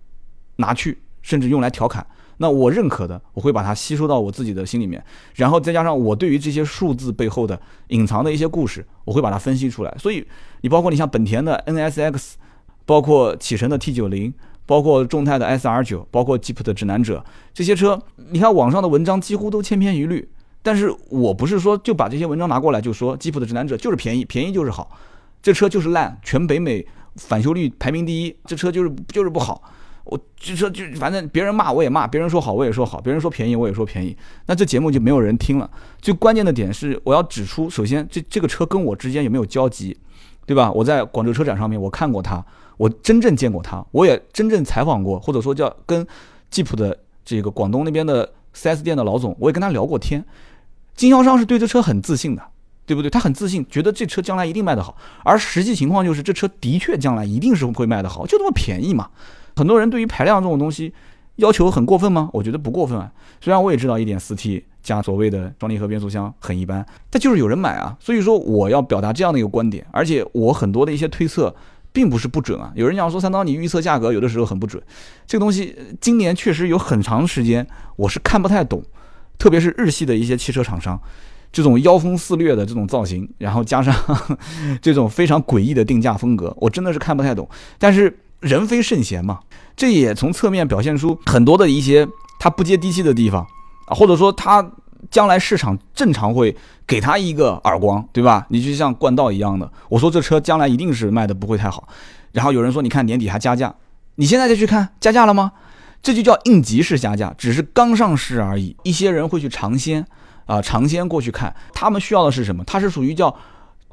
[0.57, 2.05] 拿去，甚至用来调侃。
[2.37, 5.03] 那我认可的，我会把它吸收到我自己的心里面，
[5.35, 9.95] 然后再加上我对于这些数字背后的隐藏的一些故事，我会把它分析出来。
[9.97, 10.25] 所以，
[10.61, 12.33] 你包括你像本田的 NSX，
[12.85, 14.33] 包括启辰的 T 九零，
[14.65, 20.29] 包括众泰的 SR 九，包括吉普的指南者这些车，你看网上的文章几乎都千篇一律。
[20.61, 24.91] 但是我不是说就把这些文章拿过来就说吉普的指南者就是便宜，便宜就是好，
[25.41, 29.63] 这车就是烂，全北美返修率排名第一，这车就是就是不好。
[30.07, 34.15] 我这车就反正别人骂我也骂，别人说好我也说好，别人说便宜我也说便宜，
[34.45, 35.69] 那这节目就没有人听了。
[36.01, 39.97] 最关键的点是，我要指出，首先这这个车跟我之间有没有交集，
[40.45, 40.71] 对吧？
[40.71, 42.43] 我在广州车展上面我看过它，
[42.77, 46.05] 我真正见过它，我也真正采访过，或者说叫跟
[46.49, 50.23] 吉普的这个广东那边的 4S 店的老总，我也跟他聊过天。
[50.95, 52.41] 经销商是对这车很自信的，
[52.85, 53.09] 对不对？
[53.09, 59.09] 他很自信，觉得这车将来一定卖得好，而实际情况就是这车的确将来一定是会卖得好，就这么便宜嘛。
[59.57, 60.93] 很多人对于排量这种东西
[61.37, 62.29] 要求很过分吗？
[62.31, 63.11] 我觉得不过分啊。
[63.41, 67.95] 虽然我也知道一点四 T 加所谓的双离合变速箱很一般，但就是有人买啊。
[67.99, 71.53] 所以说我要表达这样的一个观点，而且我很多的一些推测
[71.91, 72.71] 并不是不准啊。
[72.75, 74.81] 有人讲说三刀你预测价格有的时候很不准，
[75.27, 77.65] 这个东西今年确实有很长时间
[77.95, 78.81] 我是看不太懂，
[79.37, 80.99] 特别是日系的一些汽车厂商
[81.51, 83.93] 这种妖风肆虐的这种造型，然后加上
[84.81, 87.47] 这种非常诡异的定价风格，我真的是看不太懂。
[87.77, 88.17] 但是。
[88.39, 89.39] 人非圣贤嘛，
[89.75, 92.07] 这也从侧面表现出很多的一些
[92.39, 93.45] 他不接地气的地方
[93.87, 94.71] 啊，或者说他
[95.09, 98.45] 将来市场正常会给他一个耳光，对吧？
[98.49, 101.87] 你就像冠道一样的，我说这车将来一定是卖的不会太好，
[102.31, 103.73] 然后有人说你看年底还加价，
[104.15, 105.53] 你现在再去看加价了吗？
[106.03, 108.75] 这就叫应急式加价，只是刚上市而已。
[108.83, 110.05] 一些人会去尝鲜
[110.45, 112.63] 啊，尝鲜过去看，他们需要的是什么？
[112.65, 113.35] 它是属于叫。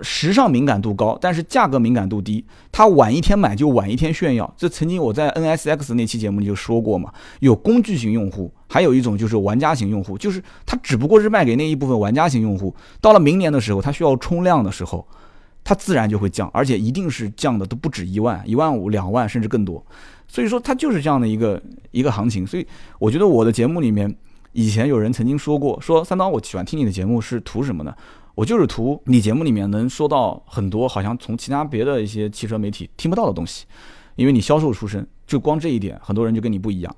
[0.00, 2.44] 时尚敏感度高，但是价格敏感度低。
[2.72, 4.52] 他晚一天买就晚一天炫耀。
[4.56, 12.74] 这曾经我在 NSX 那期节目里就说过嘛，有工具型用户，还有一种就是玩家型用户，就是他只不过是卖给那一部分玩家型用户。
[13.00, 15.06] 到了明年的时候，他需要冲量的时候，
[15.62, 19.84] 他自然就会降，而且一定是降的都不止一万、一万五、两万甚至更多。
[20.26, 22.44] 所以说，它就是这样的一个一个行情。
[22.44, 22.66] 所以
[22.98, 24.12] 我觉得我的节目里面，
[24.52, 27.94] 以前有人曾经说过，说三刀，我喜欢听你的节目是图什么呢？
[28.34, 33.64] 我就是图你节目里面能说到很多好像从其他别的一些汽车媒体听不到的东西，
[34.16, 36.96] 因为你销售出身，就光这一点，很多人就跟你不一样。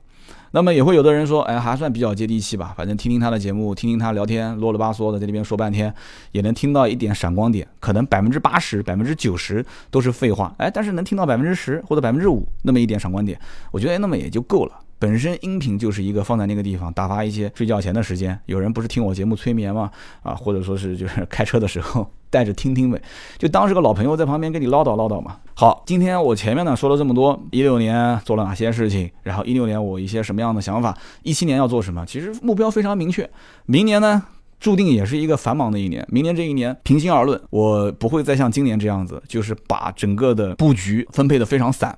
[0.53, 5.93] 那么也会有的人说，哎，还算比较接地气吧，反正听听他的节目，听听他聊天，啰里吧嗦的在那边说半天，
[6.33, 7.67] 也能听到一点闪光点。
[7.81, 13.39] 可能百分之八十、百分之九十都是废话，哎，但是能听到百分之十或者百分之五那么一点闪光点，
[13.71, 14.73] 我觉得那么也就够了。
[14.99, 19.91] 本身音频就是一个放在那个地方打发一些睡觉前的时间，有人不是听我节目催眠吗？
[20.23, 23.01] 啊，或者说是就是开车的时候 带着听听呗，
[23.39, 25.37] 就当是个老朋友在旁边跟你唠叨唠叨嘛。
[25.55, 33.29] 好，今天我前面呢说了这么多，一六年做了哪些事情，然后一六年我一些什么样的想法，一七年要做什么，其实目标非常明确，
[33.67, 34.23] 明年呢。
[34.59, 36.07] 注定也是一个繁忙的一年。
[36.11, 41.97] 明年这一年，平心而论，我不会再像今年这样子，就是把整个的布局分配的非常散。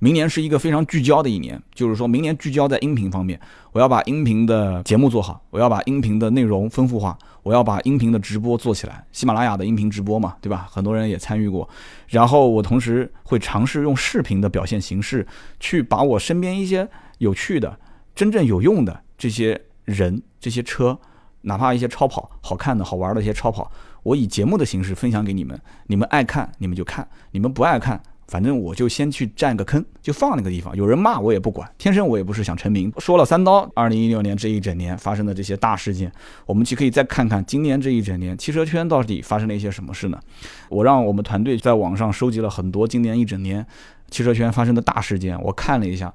[0.00, 3.38] 明年是一个非常聚焦的一年，就是说明年聚焦在音频方面，
[3.72, 9.04] 我要把音频的节目做好，我要把音频的内容丰富化，我要把音频的直播做起来。
[9.12, 10.66] 喜马拉雅的音频直播嘛，对吧？
[10.68, 11.68] 很多人也参与过。
[12.08, 15.24] 然后我同时会尝试用视频的表现形式，
[15.60, 17.78] 去把我身边一些有趣的、
[18.14, 20.98] 真正有用的这些人、这些车。
[21.42, 23.70] 哪怕一些超跑好看的好玩的一些超跑，
[24.02, 30.76] 我以节目的形式分享给你们，你们爱看你们就看，你们不爱看，反正我就先去占个坑，就放那个地方。
[30.76, 32.92] 有人骂我也不管，天生我也不是想成名。
[32.98, 36.12] 说了三刀，二零一六年这一整年发生的这些大事件，
[36.46, 40.20] 我们就可以再看看今年这一整年汽车圈到底发生了一些什么事呢？
[40.68, 43.66] 我让我们团队在网上收集了很多今年一整年
[44.10, 46.12] 汽车圈发生的大事件，我看了一下。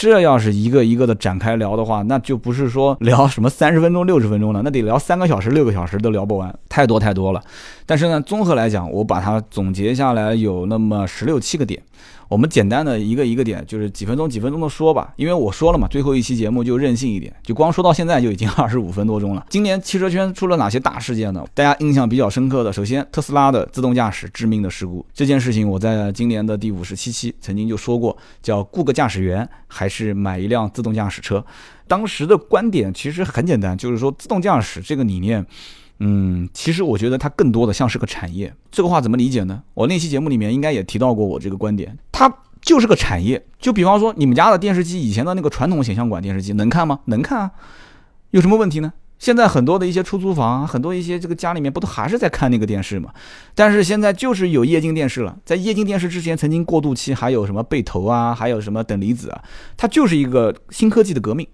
[0.00, 7.42] 这要是一个一个的展开聊的话，那就不是说聊什么三十分钟、六十分钟了，那得聊三个小时、六个小时都聊不完，太多太多了。
[7.84, 11.82] 但是呢，综合来讲，我把它总结下来有那么十六七个点。
[12.28, 19.46] 我们简单的一个一个点，就是几分钟几分钟的说吧，因为我说了嘛，最后一期节目就任性一点，就光说到现在就已经 二十五分多钟了。
[19.48, 21.42] 今年汽车圈出了哪些大事件呢？
[21.54, 31.42] 大家印象比较深刻的，首先特斯拉的自动驾驶致命的事故，这件事情我在今年的第五十七期曾经就说过，叫雇个驾驶员还是买一辆自动驾驶车。
[31.86, 35.44] 当时的观点其实很简单，就是说自动驾驶这个理念。
[36.00, 38.54] 嗯，其实我觉得它更多的像是个产业。
[38.70, 39.60] 这个话怎么理解呢？
[39.74, 42.32] 我那期节目里面应该也提到过我这个观点，它
[42.62, 43.44] 就是个产业。
[43.58, 47.00] 就比方说你们家的电视机，以前的那个传统显像管电视机能看吗？
[47.06, 47.50] 能看啊，
[48.30, 48.92] 有什么问题呢？
[49.18, 53.10] 现在很多的一些出租房，很多一些这个家里面不都还是在看那个电视吗？
[53.56, 55.36] 但是现在就是有液晶电视了。
[55.44, 59.42] 在液晶电视之前，曾经过渡期还有什么背投啊，还有什么等离子啊，
[59.76, 61.44] 它就是一个新科技的革命，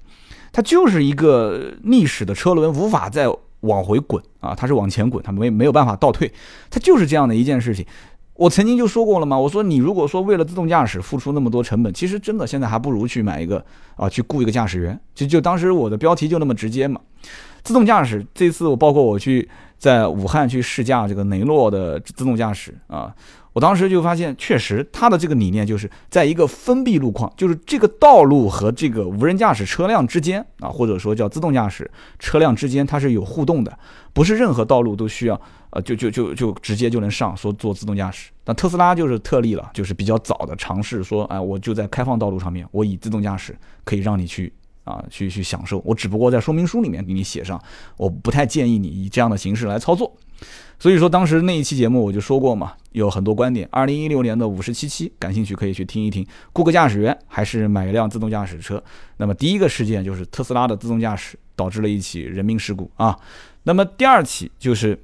[0.53, 3.27] 它就是一个历史的车轮无法在。
[3.65, 6.33] 往回滚啊，它是往前滚，它没没有办法倒退，
[6.71, 7.85] 它就是这样的一件事情。
[8.35, 14.99] 我曾经就说过了嘛，我说你如果说为了自动驾驶付出那么多成本，其实真的现在还不如去买一个啊，去雇一个驾驶员。
[15.15, 17.01] 就就当时我的标题就那么直接嘛。
[17.63, 23.15] 自动驾驶这次我包括我去在武汉去试驾这个雷诺的自动驾驶啊。
[23.55, 33.79] 我当时就发现，确实它的这个理念就是在一个封闭路况，就是这个道路和这个无人驾驶车辆之间啊，或者说叫自动驾驶车辆之间，它是有互动的，
[34.13, 38.33] 不是任何道路都需要呃就就就就直接就能上说做自动驾驶。
[38.45, 44.53] 那特斯拉就是特例了，就是比较早的尝试说，哎，我就在开放道路上面，我以自动驾驶可以让你去
[44.85, 47.61] 啊去去享受，我只不过在说明书里面给你写上，
[47.97, 50.15] 我不太建议你以这样的形式来操作。
[50.79, 53.67] 所以说，当时那一期节目我就说过嘛，有很多观点。
[53.71, 56.27] 二零一六年的五十七期，感兴趣可以去听一听。
[56.53, 58.83] 雇个驾驶员还是买一辆自动驾驶车？
[59.17, 63.17] 那么第一个事件就是特斯拉的自动驾驶导致了一起人命事故啊。
[63.63, 65.01] 那么第二起就是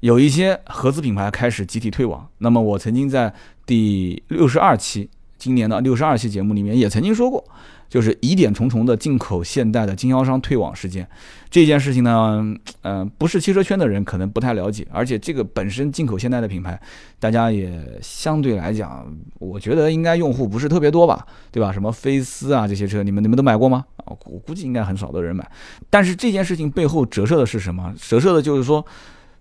[0.00, 2.28] 有一些合资品牌开始集体退网。
[2.38, 3.32] 那么我曾经在
[3.64, 7.42] 第六十二期，今年的六十二期节目里面也曾经说过。
[7.88, 11.08] 就是疑点重重的进口现代的经销商退网事件，
[11.50, 12.42] 这件事情呢，
[12.82, 16.78] 嗯，不是汽车圈的人可能不太了解，而且这个本身进口现代的品牌，
[17.18, 21.72] 大家也相对来讲，我觉得应该用户不是特别多吧，对吧？
[21.72, 23.84] 什么菲斯啊这些车，你们你们都买过吗？
[24.04, 25.50] 啊，我估计应该很少的人买。
[25.88, 27.94] 但是这件事情背后折射的是什么？
[27.96, 28.84] 折射的就是说，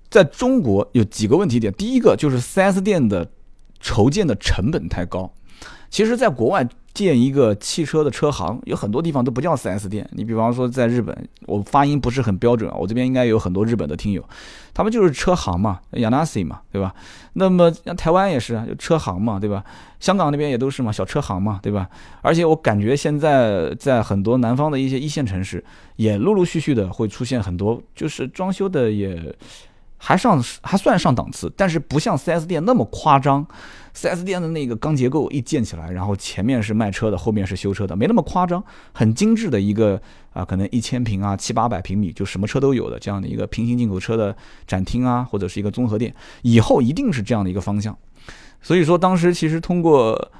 [0.09, 3.29] 在中国有几个问题点，第一个就是 4S 店的
[3.79, 5.31] 筹建的成本太高，
[5.89, 6.67] 其实在国外。
[6.93, 10.09] 建一个汽车的车行，有很多地方都不叫 4S 店。
[10.13, 14.23] 你比方说在日本，我发音不是很标准啊，我这边应该有很多日本的听友，
[14.73, 16.95] 他们就是车行嘛，Yanasi 嘛，对吧？
[17.33, 19.63] 那么像台湾也是啊，就车行嘛，对吧？
[19.99, 21.87] 香港那边也都是嘛，小车行嘛，对吧？
[22.23, 25.63] 而且我感觉现在在很多南方的一些一线城市，
[25.97, 29.35] 也陆陆续续的会出现很多，就是装修的也
[29.97, 33.45] 还上还算上档次，但是不像 4S 店那么夸张。
[33.95, 39.99] 4S 店的那个钢结构一建起来，然后前面是卖车的，后面是修车的，没那么夸张，很精致的一个
[40.33, 47.97] 啊，可能一千平啊，七八百平米，就什么车都有的这样的一个平行进口车的展厅啊，或者是一个综合店，以后一定是这样的一个方向。
[48.61, 50.31] 所以说，当时其实通过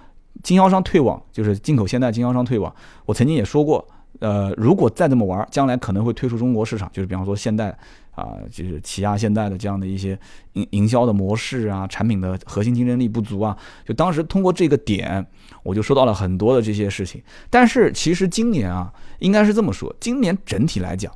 [0.44, 2.72] 经销商退网，就是进口现代经销商退网，
[3.08, 3.88] 我曾经也说过，
[4.20, 7.78] 呃，如果再这么玩，将来可能会退出中国市场，就是比方说现代。
[8.18, 10.18] 啊，就是起亚、现代的这样的一些
[10.54, 15.24] 营营销的模式啊，产品的核心竞争力不足啊，就当时通过这个点，
[15.62, 17.22] 我就说到了很多的这些事情。
[17.48, 21.14] 但是其实今年啊，应该是这么说，今年整体来讲，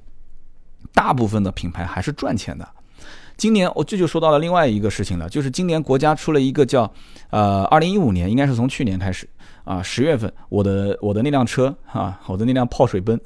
[0.93, 2.69] 大部分的品牌还是赚钱的。
[3.35, 6.93] 今年我这就说到了另外一个事情了，就是今年国家出了一个叫，
[7.31, 9.27] 呃，二零一五年应该是从去年开始
[9.63, 13.19] 啊，十月份，我的我的那辆车啊，我的那辆泡水奔。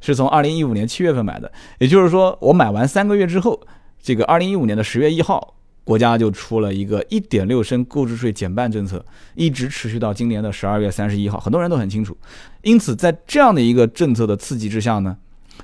[0.00, 1.50] 是从二零一五年七月份买的，
[1.80, 3.60] 也就是说，我买完三个月之后，
[4.00, 9.04] 这个二零一五年的十月一号，国家就出了一个一点六升购置税减半政策，
[9.34, 12.16] 一直持续到今年的十二月三十一号，很多人都很清楚。
[12.62, 15.16] 因此，在这样的一个政策的刺激之下呢，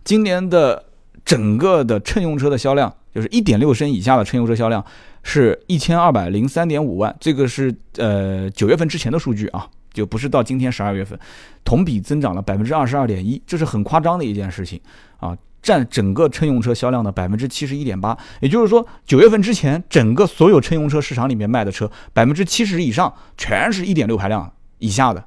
[0.03, 0.85] 今年的
[1.25, 4.85] 整个的乘用车的销量，就是一点六升以下的乘用车销量
[5.23, 9.69] 是一千二百零三点五万，这个是呃九月份之前的数据啊。
[9.94, 11.18] 就不是到今天十二月份，
[11.64, 14.78] 同比增长了百分之二十二点一，这是很夸张的一件事情
[15.18, 18.18] 啊，占整个乘用车销量的百分之七十一点八。
[18.40, 25.24] 也就是说，九月份之前，整个所有乘用车市场里面卖的车，百分之七十以上全是一点六排量以下的，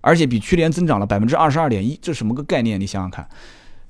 [0.00, 2.80] 而且比去年增长了百分之二十二点一，这什么个概念？
[2.80, 3.26] 你想想看，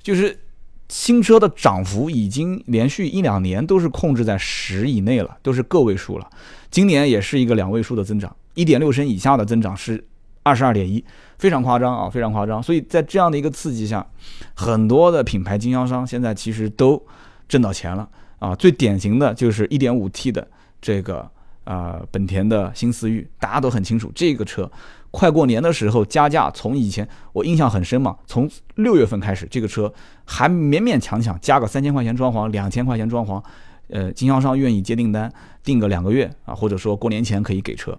[0.03, 0.39] 就是
[0.87, 6.29] 新车的涨幅已经连续一两年都是控制在十以内了，都是个位数了，
[6.69, 10.05] 今年也是一个两位数的增长，一点六升以下的增长是。
[10.43, 11.03] 二十二点一，
[11.37, 12.61] 非常夸张啊，非常夸张。
[12.61, 14.05] 所以在这样的一个刺激下，
[14.53, 17.01] 很多的品牌经销商现在其实都
[17.47, 18.07] 挣到钱了
[18.39, 18.55] 啊。
[18.55, 20.47] 最典型的就是一点五 T 的
[20.81, 21.29] 这个
[21.63, 24.69] 啊，本田的新思域，大家都很清楚，这个车
[25.11, 29.93] 快过年的时候加价，从以前我印象很深嘛，从六月份开始，这个车
[30.25, 33.43] 还勉勉强强加个三千块钱装潢，两千块钱装潢，
[33.89, 35.31] 呃，经销商愿意接订单，
[35.63, 37.97] 订个两个月啊，或者说过年前可以给车。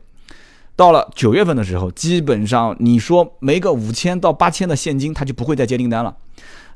[0.74, 6.16] 到了九月份的时候，基本上你说没个五千到八千的现金，他就不会再接订单了。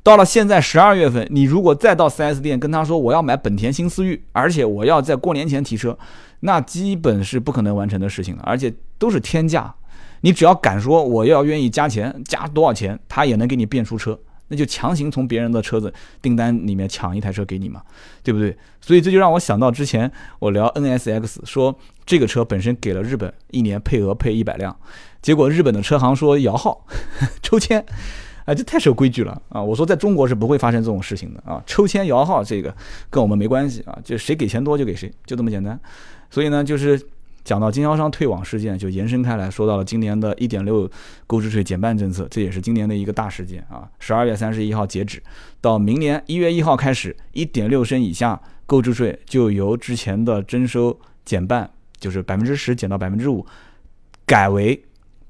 [0.03, 5.99] 到了现在十二月份，你如果再到 4S 店跟他说我要买本田新思域，而且我要在过年前提车，
[6.41, 9.75] 那基本是不可能完成的事情了，而且都是天价。
[10.21, 14.17] 你只要敢说我要愿意加钱，加多少钱，他也能给你变出车。
[14.49, 17.83] 那就强行从别人的车子订单里面抢一台车给你嘛，
[18.23, 18.57] 对不对？
[18.81, 24.77] 所以这就让我想到之前我聊 NSX，说这个车本身给了日本一年配额配一百辆，
[25.21, 26.87] 结果日本的车行说摇号
[27.43, 27.85] 抽签，
[28.45, 29.61] 啊，这太守规矩了啊！
[29.61, 32.73] 我说在中国是不会发生这种事情的啊，抽签摇号这个
[33.11, 35.79] 跟我们没关系啊，就谁给钱多就给谁，就这么简单。
[36.31, 37.01] 所以呢，就是
[37.47, 40.91] 讲到经销商退网事件，就延伸开来说到了今年的一点六
[41.29, 43.89] 购置税减半政策，这也是今年的一个大事件啊。
[44.01, 45.23] 十二月三十一号截止，
[45.61, 53.47] 到明年一月一号开始，一点六升以下购置税就由之前的征收减半，就是百分之十减到百分之五，
[54.27, 54.83] 改为。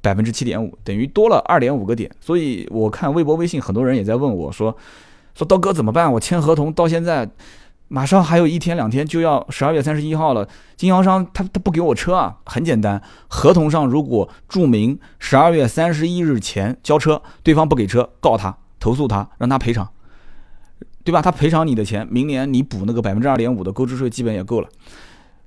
[0.03, 4.77] 百分之七点五，等于多了二点五个点，所以我看微博、微信很多人也在问我说
[5.35, 6.13] ：“说刀哥怎么办？
[6.13, 7.29] 我签合同到现在，
[7.89, 12.37] 马上还有一天两天就要十二月三十一号了，经销商他他不给我车啊？
[12.45, 19.89] 很简单，合同上如果注明十二月三十一日前交车，对方不给车，告他，投诉他，让他赔偿，
[21.05, 21.23] 对吧？
[21.23, 24.69] 他赔偿你的钱，明年你补那个百分之二点五的购置税基本也够了。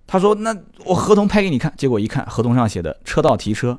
[0.07, 3.77] 他说：那我合同拍给你看，结果一看合同上写的车到提车。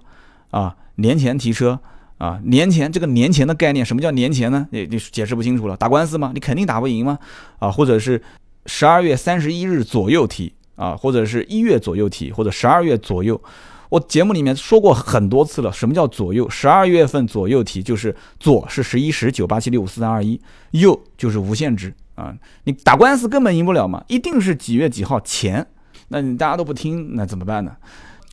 [0.50, 1.78] 啊，年前提车
[2.18, 4.66] 啊，年前这个年前的概念，什么叫年前呢？
[4.72, 6.32] 你你解释不清楚了，打官司吗？
[6.34, 7.18] 你肯定打不赢吗？
[7.60, 8.20] 啊，或者是
[8.66, 13.40] 十二月三十一日左右提啊，或者是一月左右提，或者十二月左右。
[13.88, 16.48] 我节目里面说过很多次了，什么叫左右？
[16.48, 22.32] 十二月份左右提，就是左是十一十九八七六五四三二一，右就是无限制啊。
[22.64, 25.66] 你打官司根本赢不了嘛，一定是几月几号前。
[26.08, 27.72] 那你大家都不听，那怎么办呢？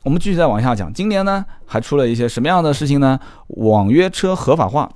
[0.03, 3.19] 我们继续再往下讲，今年呢还出了一些什么样的事情呢？
[3.47, 4.89] 网约车合法化，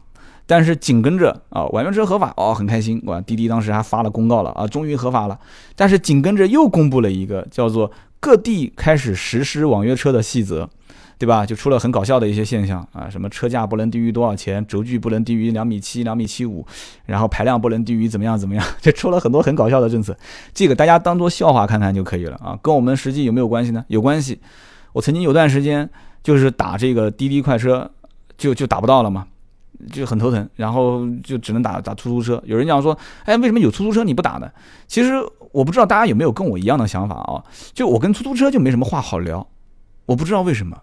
[0.51, 5.39] 但是紧跟着啊，网约车合法哦，很开心，哇，滴滴当时还发了公告了啊，终于合法了。
[5.77, 10.69] 但是紧跟着又公布了一个叫做各地开始实施网约车的细则，
[11.17, 11.45] 对吧？
[11.45, 16.65] 就出了很搞笑的一些现象啊，什么车价不能低于多少钱，轴距不能低于两米七、两米七五，
[17.05, 20.13] 然后排量不能低于怎么样怎么样，就出了很多很搞笑的政策。
[20.53, 23.85] 这个大家当做笑话看看就可以了啊，跟我们实际有没有关系呢？
[23.87, 24.37] 有关系。
[24.91, 25.89] 我曾经有段时间
[26.21, 27.89] 就是打这个滴滴快车，
[28.37, 29.27] 就就打不到了嘛，
[29.91, 32.41] 就很头疼，然后就只能打打出租车。
[32.45, 34.49] 有人讲说，哎，为什么有出租车你不打呢？
[34.87, 35.13] 其实
[35.51, 37.43] 我不知道大家有没有跟我一样的想法啊？
[37.73, 39.47] 就我跟出租车就没什么话好聊，
[40.05, 40.77] 我不知道为什么，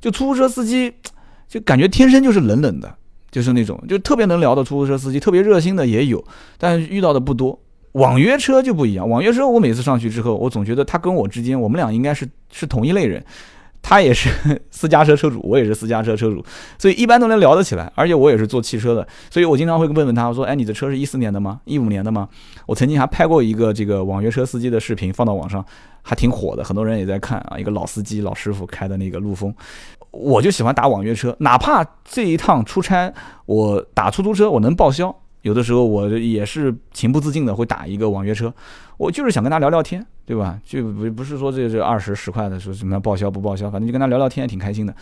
[0.00, 0.92] 就出租车司机
[1.48, 2.94] 就感觉天生就是冷冷的，
[3.30, 6.24] 就是那种就特别能聊的出租车司机，特别热心的也有，
[6.58, 7.58] 但遇到的不多。
[7.92, 13.22] 网约车就不一样，网约车我每次上去之后，我总觉得他跟我之间，我们俩应该是是同一类人。
[13.82, 14.30] 他也是
[14.70, 16.42] 私家车车主，我也是私家车车主，
[16.78, 17.92] 所以一般都能聊得起来。
[17.96, 21.60] 而且我也是做汽车的，所以我经常会问问他，我说：“哎，你的车是一四年的吗？
[21.64, 22.28] 一五年的吗？”
[22.66, 25.64] 我曾经还拍过一个这个网约车司机的视频，放到网上，
[26.02, 27.58] 还挺火的，很多人也在看啊。
[27.58, 29.52] 一个老司机、老师傅开的那个陆风，
[30.12, 33.12] 我就喜欢打网约车，哪怕这一趟出差
[33.46, 35.14] 我打出租车，我能报销。
[35.42, 38.52] 有的时候我也是情不自禁的会打一个网约车，
[38.96, 40.58] 我就是想跟他聊聊天，对吧？
[40.64, 44.94] 就不不是说这这二十十块的说什么报销不报销，反正就跟他聊聊天也挺开心的，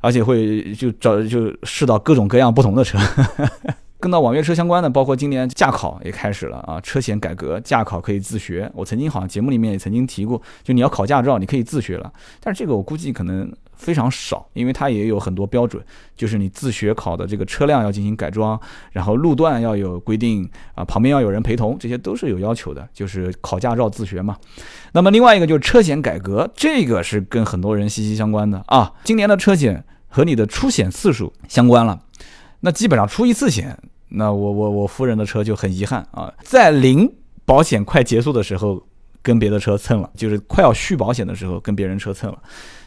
[0.00, 2.98] 而且会就找就试到各种各样不同的车。
[4.00, 8.70] 跟到网约车相关的，包括今年驾考也开始了啊，车险改革，驾考可以自学。
[8.74, 12.10] 我曾经好像节目里面也曾经提过，就你要考驾照，你可以自学了。
[12.40, 15.84] 但是这个我估计可能非常少，因为它也有很多标准，
[16.16, 18.58] 就是你自学考的这个车辆要进行改装，
[18.92, 24.34] 然后路段要有规定啊，旁边要有人陪同，这些都是有要求的，就是考驾照自学嘛。
[24.92, 28.90] 那么另外一个就是车险改革，这个是跟很多人息息相关的啊。
[29.04, 32.00] 今年的车险和你的出险次数相关了。
[32.62, 33.78] 那基本上出一次险，
[34.10, 37.10] 那我我我夫人的车就很遗憾啊，在零
[37.44, 38.82] 保险快结束的时候，
[39.22, 42.38] 跟别的车蹭了，就是快要续保险的时候跟别人车蹭了，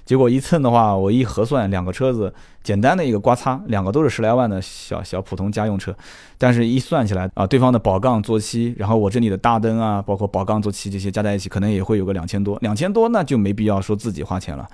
[0.05, 2.33] 结果一蹭的话，我一核算，两个车子
[2.63, 5.95] 简单的一个刮擦，两个都是十来万的小小普通家用车，
[6.37, 14.67] 但是一算起来啊，对方的保杠做漆，然后我这里的大灯啊，包括保杠做漆这些加在一起，可能也会有个两千多，两千多那就没必要说自己花钱了。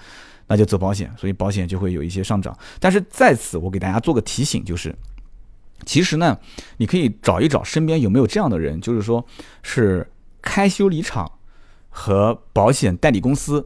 [0.52, 2.58] 那就走保险，所以保险就会有一些上涨。
[2.80, 4.90] 但是在此，我给大家做个提醒，就是，
[5.86, 6.38] 其实呢，
[6.78, 9.26] 你可以找一找身边有没有这样的人，就是说
[9.64, 10.10] 是
[10.42, 11.32] 开修理厂
[11.90, 13.66] 和保险代理公司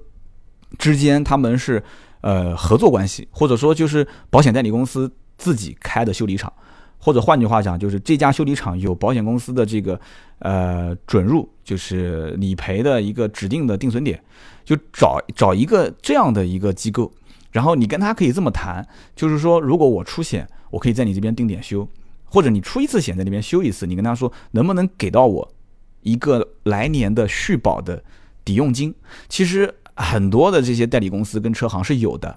[0.78, 1.84] 之间他们是
[2.22, 6.52] 呃合作关系，或者说就是保险代理公司自己开的修理厂，
[6.98, 10.00] 或者换句话讲，就是这家修理厂有保险公司的这个
[10.40, 14.24] 呃准入，就是理赔的一个指定的定损点。
[14.66, 17.12] 就找找一个这样的一个机构，
[17.52, 21.86] 然后你跟他可以这么谈，就是说，如果我出险，我可以在你这边定点修，
[22.34, 25.54] 或者你出一次险在那边修一次，你跟他说能不能给到我
[26.02, 28.04] 一个来年的续保的
[28.44, 28.92] 抵用金。
[29.30, 32.36] 其实很多的这些代理公司跟车行是有的，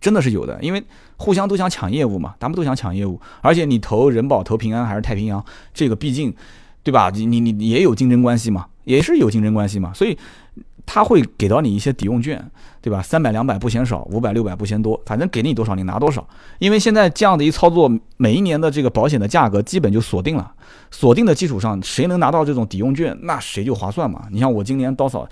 [0.00, 0.80] 真的是有的，因为
[1.16, 6.32] 互相都想抢业务嘛，他们都想抢业务，而且你投人保、投平安还是太平洋，这个毕竟，
[6.84, 7.10] 对吧？
[7.10, 10.16] 你你你也有竞争关系嘛，也是有竞争关系嘛，所以。
[10.86, 12.42] 他会给到你一些抵用券，
[12.80, 13.02] 对吧？
[13.02, 16.26] 三百两百不嫌少，五百六百不嫌多，反正给你多少你拿多少。
[16.58, 20.52] 因为现在这样的一操作，每一年的这个保险的价格基本就锁定了，
[20.90, 24.26] 锁定的基础上，谁能拿到这种抵用券，那谁就划算嘛。
[24.30, 25.28] 你像我今年多少，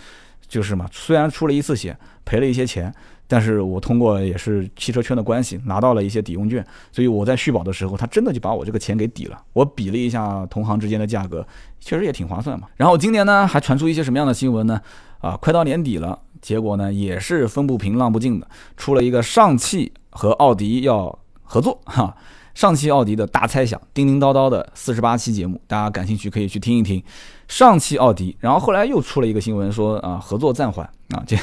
[0.49, 2.93] 就是嘛，虽然出了一次险，赔了一些钱。
[3.29, 9.43] 但是我通过也是汽车圈的关系拿到了一些抵用券，所以我在续保的时候，他真的就把我这个钱给抵了。
[9.55, 11.47] 我比了一下同行之间的价格，
[11.81, 12.67] 确实也挺划算嘛。
[12.77, 14.79] 然后今年呢，还传出一些什么样的新闻呢？
[15.23, 18.47] 啊，快到年底了，结果呢也是风不平浪不静的，
[18.77, 22.15] 出了一个上汽和奥迪要合作哈。
[22.55, 27.03] 上汽奥迪的大猜想，叮叮叨叨的四十八期节目，大家感兴趣可以去听一听。
[27.49, 31.35] 上汽奥迪，然后后来又出了一个新闻说啊，合作暂缓啊，这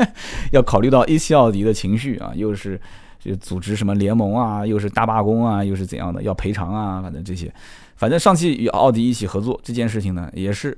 [0.52, 2.80] 要考虑到一汽奥迪的情绪啊，又是
[3.20, 7.52] 就组织什么联盟啊，又是大罢工啊，又是怎样的要赔偿啊，反正这些，
[7.96, 10.74] 反正上汽与奥迪一起合作这件事情呢，也是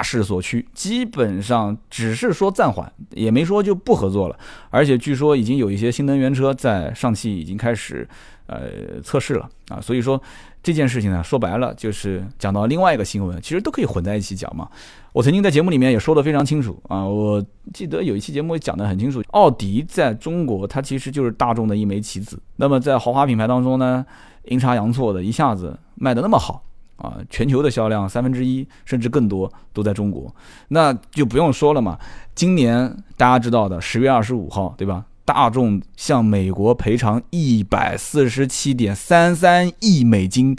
[0.00, 4.38] 大势所趋，基本上只是说暂缓，也没说就不合作了，
[4.70, 8.08] 而且据说已经有一些新能源车在上汽已经开始。
[8.46, 10.20] 呃，测试了啊，所以说
[10.60, 14.68] 这件事情呢，说白了就是讲到另外一个新闻，其实都可以混在一起讲嘛。
[15.12, 17.40] 我曾经在节目里面也说得非常清楚啊，我
[17.72, 22.42] 记得有一期节目讲得很清楚，奥迪在中国它其实就是大众的一枚棋子。
[22.56, 24.04] 那么在豪华品牌当中呢，
[24.46, 26.64] 阴差阳错的一下子卖得那么好
[27.00, 30.34] 啊，全球的销量三分之一甚至更多都在中国，
[30.68, 31.98] 那就不用说了嘛。
[32.34, 35.04] 今年大家知道的十月二十五号，对吧？
[35.22, 40.56] 大众向美国赔偿一百四十七点三三亿美金，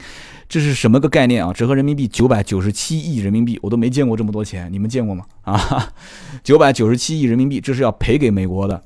[0.48, 1.52] 这是什么个概念啊？
[1.52, 5.26] 折合人民币九百九十七亿人民币，我都没见过这么多钱，你们见过吗？
[5.42, 5.92] 啊，
[6.42, 8.82] 九百九十七亿人民币，这是要赔给美国的，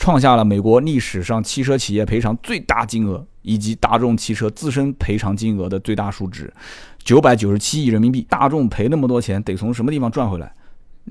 [0.00, 6.50] 创下了美国历史上汽车企业赔偿最大金额以及大众汽车自身赔偿金额的最大数值，
[7.04, 10.50] 九百九十七亿人民币，大众赔那么多钱，得从什么地方赚回来？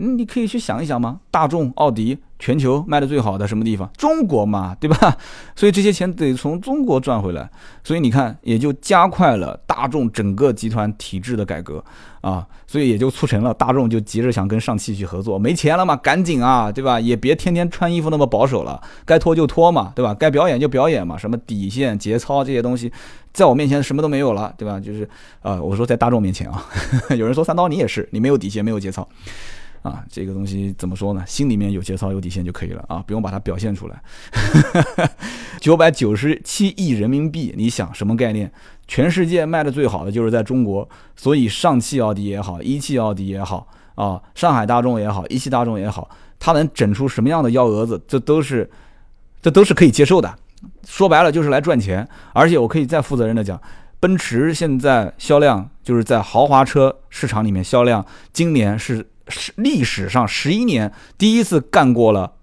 [0.01, 1.19] 嗯，你可以去想一想吗？
[1.29, 3.89] 大众、奥迪，全球卖的最好的什么地方？
[3.97, 5.17] 中国嘛，对吧？
[5.57, 7.49] 所以这些钱得从中国赚回来。
[7.83, 11.83] 所以你看，也就加快了大众整个集团体制的改革
[12.21, 12.47] 啊。
[12.65, 16.97] 所以也就促成了大众就急着想跟上汽去合作，没钱了嘛，赶紧啊，对吧？
[16.97, 20.13] 也别天天穿衣服那么保守了，该脱就脱嘛，对吧？
[20.13, 22.89] 该表演就表演嘛，什么底线、节操这些东西，
[23.33, 24.79] 在我面前什么都没有了，对吧？
[24.79, 25.09] 就是
[25.41, 26.63] 呃，我说在大众面前啊，
[27.17, 29.05] 有人说三刀你也是，你没有底线，没有节操。
[29.81, 31.23] 啊，这个东西怎么说呢？
[31.25, 34.01] 心里面有节操、有底线就可以了啊，不用把它表现出来。
[35.61, 38.51] 九百九十七亿人民币，你想什么概念？
[38.87, 46.09] 全世界卖的最好的就是在中国，所以上汽奥迪也好，一汽奥迪也好啊，上海大众也好，一汽大众也好，
[46.39, 48.69] 它能整出什么样的幺蛾子，这都是，
[49.41, 50.33] 这都是可以接受的。
[50.85, 53.61] 说白了就是来赚钱，而且我可以再负责任的讲，
[53.99, 59.07] 奔驰现在销量就是在豪华车市场里面销量，今年是。
[59.55, 62.33] 历史上十一年第一次干过了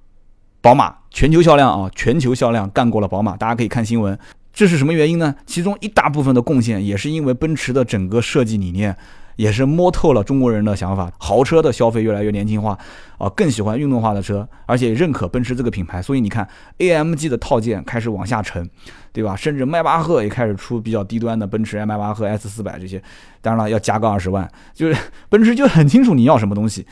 [0.60, 4.18] 宝马全球销量啊，全球销量干过了宝马，大家可以看新闻。
[4.52, 5.34] 这是什么原因呢？
[5.46, 8.96] 其中一大部分的贡献也是因为奔驰的整个设计理念。
[9.36, 12.76] 也是摸透了中国人的想法，豪车的消费越来越年轻化，
[13.18, 18.68] 啊，更喜欢运动化的车，而且认可奔驰这个品牌，所以你看，AMG 的套件开始往下沉，
[19.12, 19.36] 对吧？
[19.36, 23.02] 甚至迈巴赫也开始出比较低端的奔驰 M 迈巴赫 S 四百这些，
[23.40, 24.96] 当然了，要加个二十万，就是
[25.28, 26.86] 奔驰就很清楚你要什么东西，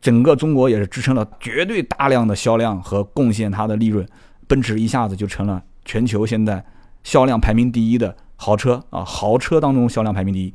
[0.00, 4.06] 整个中国也是支撑了绝对大量的销量和贡献它的利润，
[4.46, 6.64] 奔驰一下子就成了全球现在
[7.04, 10.54] 销量排名第一的豪车啊，豪车当中销量排名第一。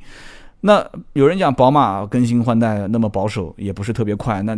[0.62, 4.42] 那有人讲宝马更新换代那么保守，也不是特别快。
[4.42, 4.58] 那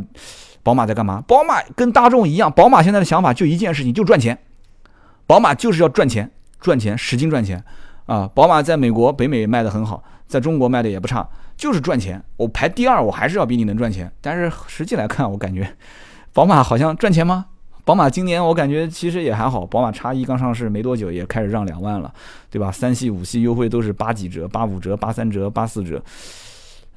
[0.64, 1.22] 宝马在干嘛？
[1.28, 4.38] 宝马跟大众一样，宝马现在的想法就一件事情，就赚钱。
[5.28, 7.64] 宝马就是要赚钱，赚钱，使劲赚钱
[8.08, 8.28] 啊！
[8.34, 12.24] 宝马在美国、北美卖的很好，在中国卖的也不差，就是赚钱。
[12.36, 14.12] 我排第二，我还是要比你能赚钱。
[14.22, 15.72] 但是实际来看，我感觉
[16.34, 17.46] 宝马好像赚钱吗？
[17.90, 22.14] 宝马今年我感觉其实也还好，宝马叉一刚上市没多久，也开始让两万了，
[22.48, 22.72] 对吧？
[22.72, 26.00] 三系、五系优惠都是八几折、八五折、八三折、八四折，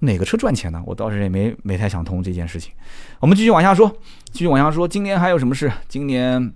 [0.01, 0.83] 哪个车赚钱呢？
[0.85, 2.75] 我倒是也没没太想通这件事情。
[3.21, 3.91] 我们继续往下说，
[4.33, 5.73] 继续往下说，今年还有什么事？
[5.89, 6.53] 今年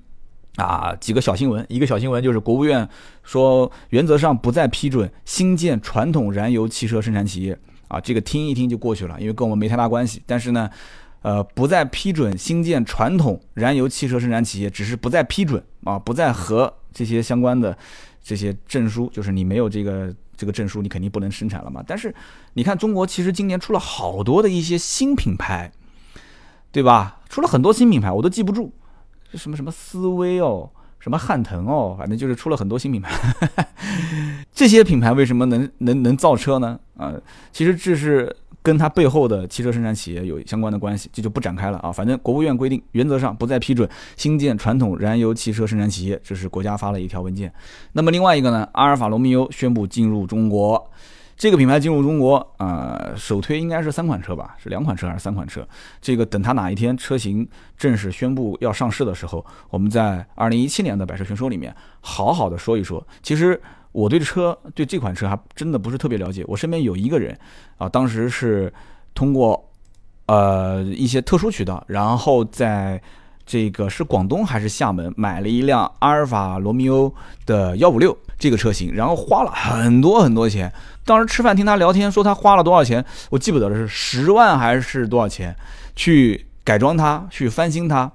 [0.57, 2.87] 啊，几个小新闻，一个小新闻就是国务院
[3.23, 7.59] 说，原则上不再批准新建传统燃油汽车生产企业
[7.89, 10.23] 啊，这个听一听就过去了，因为跟我们没太大关系。
[10.27, 10.69] 但是呢。
[11.27, 17.77] 呃，不再批准新建传统燃油汽车生产企业，只是不再批准啊，不再和这些相关的
[18.23, 21.83] 这些证书，就是你没有这个这个证书，你肯定不能生产了嘛。
[21.85, 22.15] 但是
[22.53, 25.73] 你看，中国其实今年出了好多的一些新品牌，
[26.71, 27.19] 对吧？
[27.29, 28.73] 出了很多新品牌，我都记不住，
[29.35, 30.71] 什么什么思威哦，
[31.01, 33.67] 什么汉腾哦，反正就是出了很多新品牌。
[34.55, 36.79] 这些品牌为什么能能能造车呢？
[36.97, 37.13] 啊，
[37.51, 38.37] 其实这是。
[38.67, 41.93] 跟它背后的汽车生产企业有相关的关系，这就不展开了啊。
[41.93, 47.53] 反正国务院规定，原则上不再批准新建传统燃油汽车生产企业，这是国家发了一条文件。
[47.93, 50.91] 那么另外一个呢，阿尔法罗密欧宣布进入中国，
[51.37, 55.65] 这个品牌进入中国，呃，首推应该是三款车吧，是两款车还是三款车？
[56.03, 57.49] 这个等它哪一天车型
[57.79, 63.07] 正式宣布要上市的时候，我们在二零一七年的百车全说里面好好的说一说。
[63.23, 63.61] 其实
[63.97, 67.35] 我对车对这款车还真的不是特别了解，我身边有一个人
[67.79, 68.71] 啊，当时是
[69.15, 69.71] 通过
[70.27, 73.01] 呃一些特殊渠道，然后在
[73.47, 77.11] 这个是广东还是厦门买了一辆阿尔法罗密欧
[77.47, 80.71] 的幺五六这个车型，然后花了很多很多钱。
[81.07, 85.57] 当时吃饭听他聊天，说他花了多少钱，我记不得了，是十万还是多少钱，
[85.95, 88.13] 去改装它，去翻新它。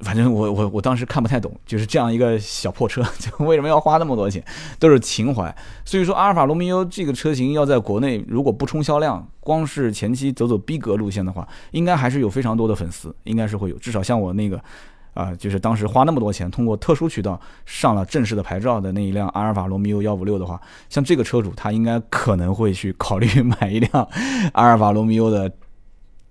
[0.00, 4.44] 反正我我我当时看不太懂，就是这样一个小破车， 就为什么要花那么多钱，
[4.78, 5.54] 都是情怀。
[5.84, 14.60] 所以说，阿尔法罗密欧这个车型要在国内如果不冲销量，光是前期走走逼格路线的话，应该还是有非常多的粉丝，应该是会有，至少像我那个。
[15.12, 24.08] 啊，就是当时花那么多钱，通过特殊渠道上了正式的牌照的那一辆阿尔法罗密欧幺五六的话，像这个车主他应该可能会去考虑买一辆
[24.52, 25.52] 阿尔法罗密欧的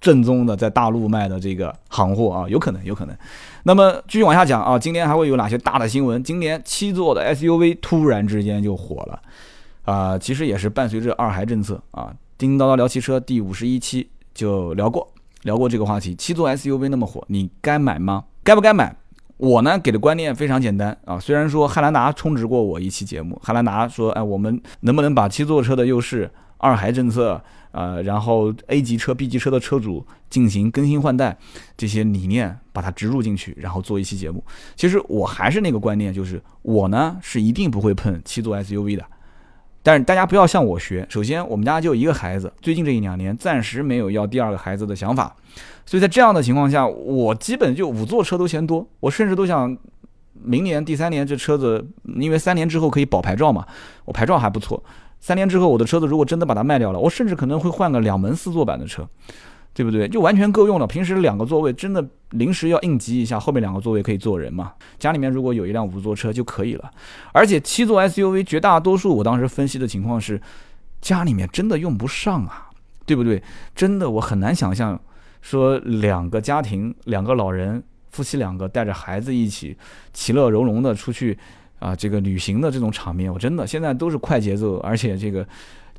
[0.02, 3.16] 正宗的在大陆卖的这个行货啊，有可能，有可能。
[3.64, 6.24] 那么继续往下讲啊，今年还会有哪些大的新闻？
[6.24, 9.22] 今年七座的 SUV 突然之间就火了
[9.84, 12.14] 啊，其实也是伴随着二孩政策啊。
[12.38, 15.06] 叮叮叨叨聊汽车第五十一期就聊过
[15.44, 18.24] 聊过这个话题，七座 SUV 那么火，你该买吗？
[18.44, 18.96] 该不该买？
[19.36, 21.20] 我呢给的观念非常简单啊。
[21.20, 27.42] 虽然说汉兰达充值过我一期节目，汉兰达说，哎，我们能不能把七座车的优势、二孩政策，
[27.72, 31.38] 呃，然后 A 级车、B 级车的车主进行更新换代
[31.78, 34.44] 这些理念，把它植入进去，然后做一期节目。
[34.76, 39.06] 其实我还是那个观念，就是我呢是一定不会碰七座 SUV 的。
[39.82, 41.06] 但是大家不要向我学。
[41.10, 45.34] 首先，我们家就一个孩子，最近这一两年暂时没有要第二个孩子的想法。
[45.86, 49.76] 所以在这样的情况下，我基本就五座车都嫌多，我甚至都想
[50.34, 53.66] 明年第三年这车子，因为三年之后可以保牌照嘛，
[54.04, 54.84] 我牌照还不错。
[55.20, 59.08] 三年之后我的车子如果真的把它卖掉了，我甚至可能会换个两门四座版的车。
[59.72, 60.10] 对不对？
[60.10, 60.86] 就完全够用了。
[60.86, 64.74] 平时两个座位真的临时要应急一下，后面两个座位可以坐人嘛？
[64.98, 66.92] 家里面如果有一辆五座车就可以了。
[67.32, 70.42] 而且七座 SUV 绝大多数，我当时分析的情况是，
[71.00, 72.68] 家里面真的用不上啊，
[73.06, 73.42] 对不对？
[73.74, 75.00] 真的我很难想象，
[75.40, 79.78] 说两个家庭，两个老人，夫妻两个带着孩子一起，
[80.12, 81.38] 其乐融融的出去
[81.80, 85.46] 啊，这个旅行的这种场面，我真的现在都是快节奏，而且这个。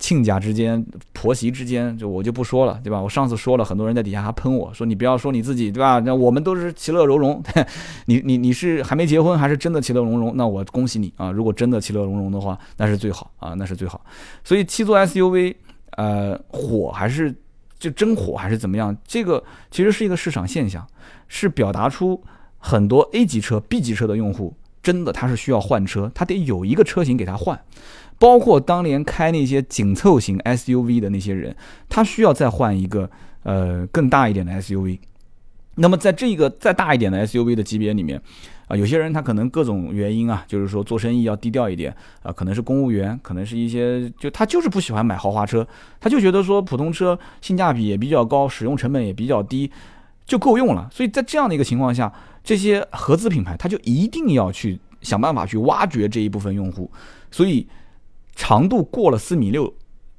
[0.03, 2.99] 亲家之间、婆媳之间，就我就不说了，对吧？
[2.99, 5.99] 我上次说了很多人在底下还喷我说你不要说你自己，对吧？
[5.99, 7.43] 那我们都是其乐融融，
[8.07, 10.35] 你你你是还没结婚还是真的其乐融融？
[10.39, 11.31] 那我恭喜你啊！
[11.31, 14.03] 如果真的其乐融融的话，那是最好啊，那是最好。
[14.43, 15.55] 所以七座 SUV，
[15.91, 17.35] 呃，火还是
[17.79, 18.97] 就真火还是怎么样？
[19.07, 20.87] 这个其实是一个市场现象，
[21.29, 22.19] 是表达出
[22.57, 27.59] 很多 A 级车、B 级车的用户真的他是需要换车，他得有一个车型给他换。
[28.19, 31.57] 包括当年开那些紧凑型 SUV 的那些人，
[31.89, 33.11] 他需要再换一个
[33.45, 34.99] 呃更大一点的 SUV。
[35.77, 38.21] 那么在这个再大一点的 SUV 的级别里面，
[38.67, 45.67] 啊，有些人他可能各种原因啊，就是说做生意要低调一点啊，可能是公务员，可能是一些就他就是不喜欢买豪华车，
[45.99, 49.71] 他就觉得说普通车性价比也比较高，使用成本也比较低，
[50.31, 50.89] 就够用了。
[50.91, 52.13] 所以在这样的一个情况下，
[52.45, 56.91] 这些合资品牌它就一定要去想办法去挖掘这一部分用户，
[57.31, 57.67] 所以。
[58.37, 59.71] 长度过了四米六，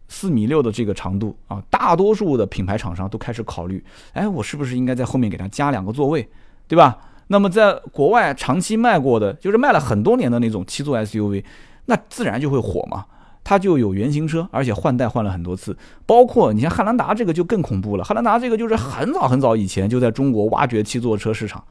[0.08, 3.84] 四米六的这个长度啊，大多数的品牌厂商都开始考虑，
[4.14, 6.30] 哎，我是不是应该在后面给它加两个座位，
[6.68, 7.00] 对吧？
[7.28, 11.44] 那么在国外长期卖过的，就是卖了很多年的那种七座 SUV，
[11.86, 13.06] 那自然就会火嘛。
[13.44, 18.04] 它就有原型车，而且换代换了很多次，包括你像汉兰达这个就更恐怖了。
[18.04, 21.64] 汉兰达这个就是很早很早以前就在中国挖掘七座车市场。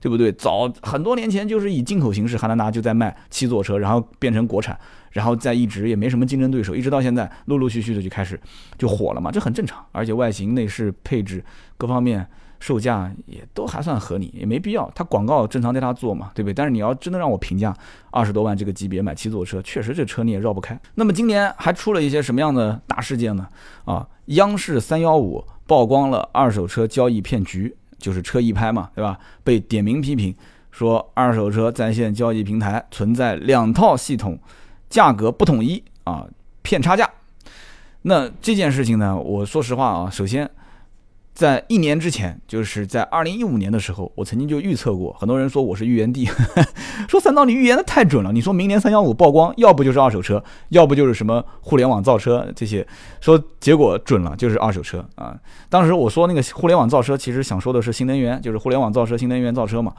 [0.00, 0.30] 对不对？
[0.32, 4.78] 早很多年前就是以进口形式，汉兰达就在卖七座车，然后变成国产，
[5.12, 8.38] 然后再一直也没什么竞争对手，一直到现在，陆陆续续的就开始
[8.76, 9.82] 就火了嘛，这很正常。
[9.92, 11.42] 而且外形、内饰、配置
[11.78, 12.26] 各方面，
[12.60, 14.90] 售价也都还算合理，也没必要。
[14.94, 16.54] 它广告正常对它做嘛，对不对？
[16.54, 17.74] 但是你要真的让我评价
[18.10, 20.78] 二十多万这个级别买七座车，确实这车你也绕不开。
[20.94, 23.48] 那么今年还出了一些什么样的大事件呢？
[23.84, 27.76] 啊，央视三幺五曝光了二手车交易骗局。
[27.96, 29.18] 就是车易拍嘛，对吧？
[29.42, 30.34] 被点名批评
[30.70, 34.38] 说二手车在线交易平台存在两套系统，
[34.90, 36.26] 价格不统一啊，
[36.60, 37.08] 骗差价。
[38.02, 40.50] 那这件事情呢，我说实话啊，首先。
[41.34, 45.12] 在一年之前，就是在二零一五年的时候，我曾经就预测过。
[45.18, 46.28] 很多人说我是预言帝，
[47.10, 48.32] 说三刀你预言的太准了。
[48.32, 52.86] 你说明年三幺五曝光，要不就是二手车，要不就是什么互联网造车这些。
[53.20, 55.36] 说结果准了，就是二手车啊。
[55.68, 59.92] 当时我说那个互联网造车，其实想说的是新能源，就是互联网造车、新能源造车嘛。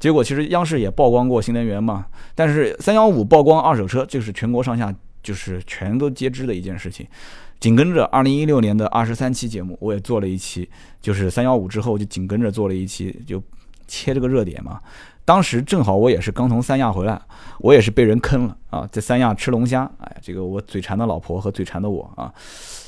[0.00, 2.06] 结果其实央视也曝光过新能源嘛。
[2.34, 7.06] 但是三幺五曝光二手车，就是全国上下就是全都皆知的一件事情。
[7.60, 10.68] 紧跟着二零一六年的二十三期节目，我也做了一期，
[11.00, 13.42] 就是三幺五之后就紧跟着做了一期，就
[13.86, 14.80] 切这个热点嘛。
[15.24, 17.20] 当时正好我也是刚从三亚回来，
[17.58, 22.32] 我也是被人坑了啊，在三亚吃龙虾，哎，这个我嘴馋的老婆和嘴馋的我啊，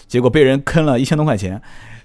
[0.07, 1.61] 结果被人坑了一千多块钱。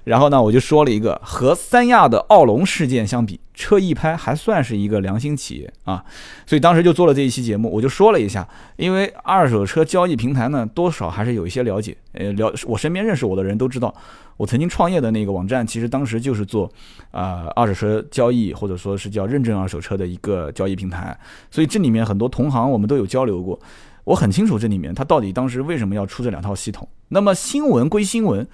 [0.06, 6.06] 然后呢，我就说了一个和三亚的奥龙事件相比，车易拍还算是一个良心企业啊，
[6.46, 8.48] 所以当时就做了这一期节目，我就说了一下，
[8.78, 13.94] 因为二手车交易平台呢，多少还是有一些了解，呃，了我身边认识我的人都知道，
[14.38, 16.72] 我曾经创业的那个网站，其实当时就是做
[17.10, 21.18] 啊二手车交易或者说是叫认证二手车的一个交易平台，
[21.50, 23.60] 所以这里面很多同行我们都有交流过，
[24.04, 26.88] 我很清楚这里面它到底当时为什么要出这两套系统。
[27.08, 28.48] 那么新闻归新闻。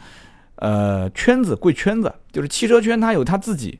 [0.61, 3.79] 呃，圈子归圈子，就是汽车圈，它有它自己，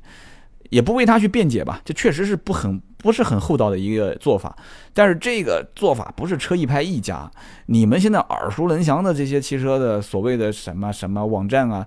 [0.72, 1.80] 也不为它去辩解吧。
[1.86, 4.56] 这确实是不很不是很厚道的一个做法。
[4.92, 7.30] 但是这个做法不是车一拍一家，
[7.68, 11.86] 你们现在耳熟能详的这些汽车的所谓的什么什么网站啊，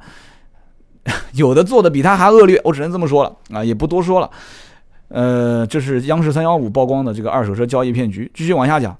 [1.34, 4.30] 有的做的比他还恶劣，我只能这么说了啊，也不多说了。
[5.08, 8.30] 呃，这是央视三幺五曝光的这个二手车交易骗局。
[8.32, 8.96] 继续往下讲。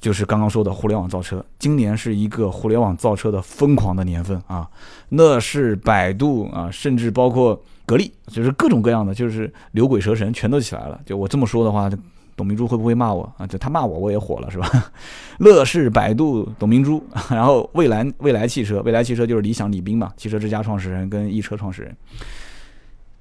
[0.00, 4.68] 就是刚刚说的互联网造车，今年是一个互联网造车的疯狂的年份啊！
[5.10, 11.00] 乐视、百度啊，甚至包括格力，就是各种各样的，就是牛鬼蛇神全都起来了。
[11.04, 11.90] 就我这么说的话，
[12.36, 13.46] 董明珠会不会骂我啊？
[13.46, 14.70] 就他骂我，我也火了是吧？
[15.40, 21.96] 乐视、百度、董明珠，然后蔚来、蔚来汽车，蔚来汽车就是理想李斌嘛，汽车之家创始人跟易车创始人，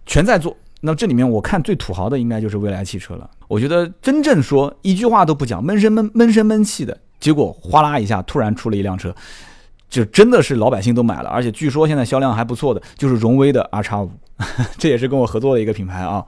[0.05, 0.55] 全在做。
[0.81, 3.29] 那这里面我看最土豪的应该就是蔚来汽车了。
[3.47, 9.13] 我觉得真正说一句话都不讲，闷声闷闷声闷气的结果，哗啦一下突然出了一辆车，
[9.89, 14.11] 就真的是老百姓都买了，而且据说现在销量还不错的，就是荣威的 R 叉五，
[14.77, 16.23] 这也是跟我合作的一个品牌啊，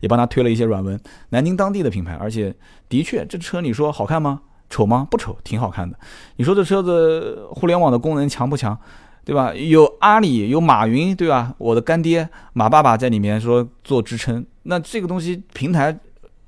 [0.00, 0.98] 也帮他推了一些软文，
[1.28, 2.54] 南京当地的品牌，而且
[2.88, 4.40] 的确这车你说好看吗？
[4.70, 5.06] 丑吗？
[5.10, 5.98] 不丑，挺好看的。
[6.36, 8.78] 你说这车子互联网的功能强不强？
[9.24, 9.54] 对吧？
[9.54, 11.54] 有阿里，有马云，对吧？
[11.58, 15.96] 我的干爹马爸爸在里面说做支撑，那这个东西平台，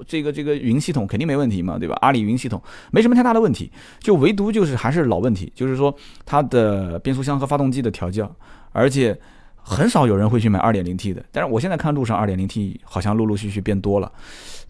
[0.07, 1.97] 这个这个云系统肯定没问题嘛，对吧？
[2.01, 2.61] 阿里云系统
[2.91, 3.71] 没什么太大的问题，
[4.01, 5.95] 就唯独就是还是老问题，就是说
[6.25, 8.29] 它的变速箱和发动机的调教，
[8.73, 9.17] 而且
[9.55, 11.25] 很少有人会去买 2.0T 的。
[11.31, 14.11] 但是我现在看路上 2.0T 好像陆陆续续变多了，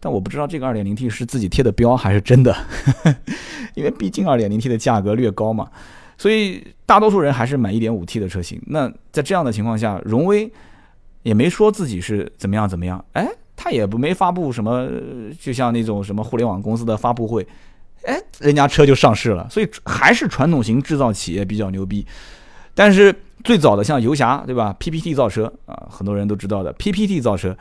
[0.01, 2.55] 但我不知道这个 2.0T 是自己贴的标还是真的，
[3.75, 5.69] 因为毕竟 2.0T 的价格略高嘛。
[6.17, 8.61] 所以大多数人还是买 1.5T 的车型。
[8.67, 10.51] 那在这样的情况下，荣威
[11.23, 14.89] 也没说自己是怎么样怎么样，哎，他也不没发布什么，
[15.41, 17.47] 就像那种什么互联网公司的发布会，
[18.05, 19.49] 哎，人家车就上市了。
[19.51, 22.07] 所以还是传统型制造企业比较牛逼。
[22.75, 27.57] 但是最早的像游侠，对吧？PPT 造车啊，很多人都知道的 PPT 造车。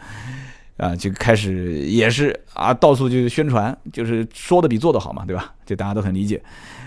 [0.78, 5.54] 啊，就开始也是啊，到处就是宣传，就是说的比做的好嘛，对吧？
[5.64, 6.42] 这大家都很理解。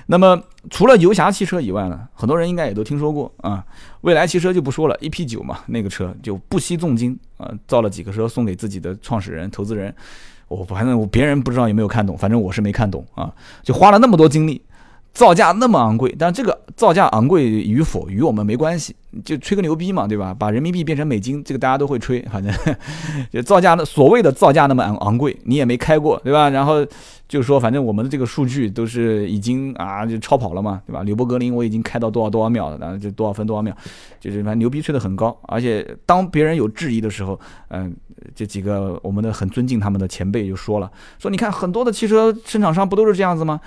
[0.06, 0.40] 那么
[0.70, 3.64] 除了游侠汽车以外呢，很多人应该也都听说过啊，
[4.02, 9.94] 蔚来汽车就不说了，EP 九嘛，那个车就不惜重金啊，造了几个车送给自己的创始人、投资人。
[10.48, 13.32] 我反正我别人不知道有没有看懂，反正我是没看懂啊，
[13.62, 14.60] 就花了那么多精力。
[15.14, 18.94] 造价那么昂贵，但这个造价昂贵与否与我们没关系，
[19.24, 20.34] 就吹个牛逼嘛，对吧？
[20.36, 22.52] 把人民币变成美金，这个大家都会吹，反正
[23.32, 26.50] 就造价的所谓的造价那么昂昂贵，你也没开过，对吧？
[26.50, 26.84] 然后
[27.28, 31.04] 就说反正我们的这个数据都是已经啊就超跑了嘛，对吧？
[31.04, 33.72] 纽博格林我已经开到多少多少秒了，然后就多少分多少秒，
[34.18, 35.38] 就是反正牛逼吹得很高。
[35.42, 37.38] 而且当别人有质疑的时候，
[37.68, 37.94] 嗯，
[38.34, 40.90] 这几个我们的很尊敬他们的前辈就说了，
[41.20, 43.60] 说你看很多的汽车生产商不都是这样子吗？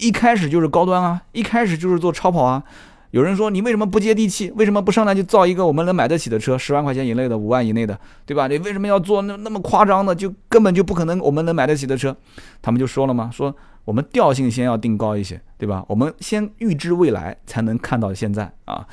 [0.00, 2.62] 一开始就是高端啊，一开始就是做超跑啊。
[3.10, 4.50] 有人说你为什么不接地气？
[4.56, 8.46] 为什么不上来就造一个我们能买得起的车，十万块钱以内的，五万以内的，对吧？
[8.46, 10.14] 你为什么要做那那么夸张的？
[10.14, 12.16] 就根本就不可能我们能买得起的车。
[12.62, 13.54] 他们就说了嘛，说。
[13.86, 15.82] 我们调性先要定高一些，对吧？
[15.88, 18.86] 我们先预知未来，才能看到现在啊，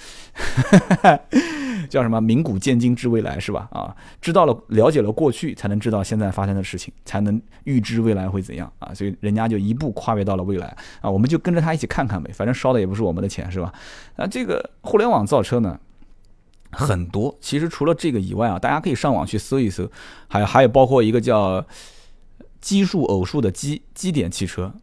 [1.90, 3.68] 叫什么“明古见今知未来”是吧？
[3.72, 8.94] 啊，知道了，了解了过去，才能知道现在发生的事情，才能预知未来会怎样啊。
[8.94, 10.68] 所以人家就一步跨越到了未来
[11.02, 13.74] 啊，我们就跟着他一起看看呗，反正烧的也不是我们的钱，是吧？
[14.18, 15.80] 那这个互联网造车呢，
[16.72, 19.90] 很多，其实除了这个以外啊，大家可以上网去搜一搜，
[20.28, 21.66] 还有还有包括一个叫。
[22.60, 24.74] 奇数偶数的基基点汽车，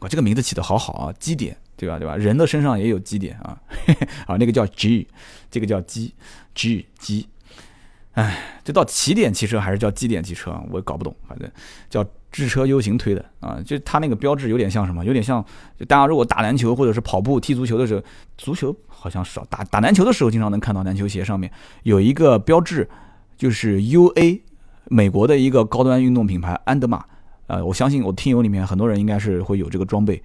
[0.00, 1.96] 哇，这个名字起的好好啊，基点，对吧？
[1.96, 2.16] 对吧？
[2.16, 3.56] 人的身上也有基点啊，
[4.26, 5.06] 啊，那个叫 G，
[5.48, 6.12] 这个叫基
[6.54, 7.28] G 基，
[8.12, 10.50] 哎，这到起点汽车还是叫基点汽车？
[10.70, 11.50] 我也搞不懂，反正
[11.88, 15.04] 叫智车 U 型推的啊，就它那个标志有点像什么？
[15.04, 15.44] 有点像，
[15.78, 18.02] 就大家如果打篮球或者是跑步、踢足球的时候，
[18.36, 21.50] 足球好像少，打打篮球的时候经常能看到篮球鞋上面
[21.82, 22.88] 有一个标志，
[23.36, 24.40] 就是 UA，
[24.86, 27.04] 美国的一个高端运动品牌安德玛。
[27.46, 30.22] 呃，我相信我听友里面很多人应该是会有这个装备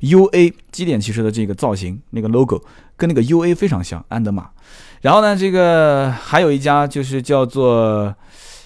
[0.00, 2.60] U A 基点汽车的这个造型，那个 logo
[2.96, 4.50] 跟那个 U A 非常像，安德玛。
[5.00, 8.14] 然后呢，这个还有一家就是叫做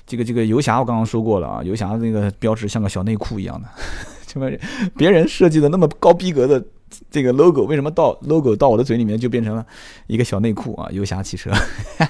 [0.07, 3.69] 这个这个游侠，我刚刚说过了啊，游侠那个标志像个小内裤一样的，
[4.27, 4.51] 这么
[4.97, 6.65] 别人设计的那么高逼格的
[7.11, 9.67] 这个 logo，为什么到 logo 到我的嘴里面就变成了
[10.07, 10.89] 一个小内裤啊？
[10.93, 11.51] 游侠汽车，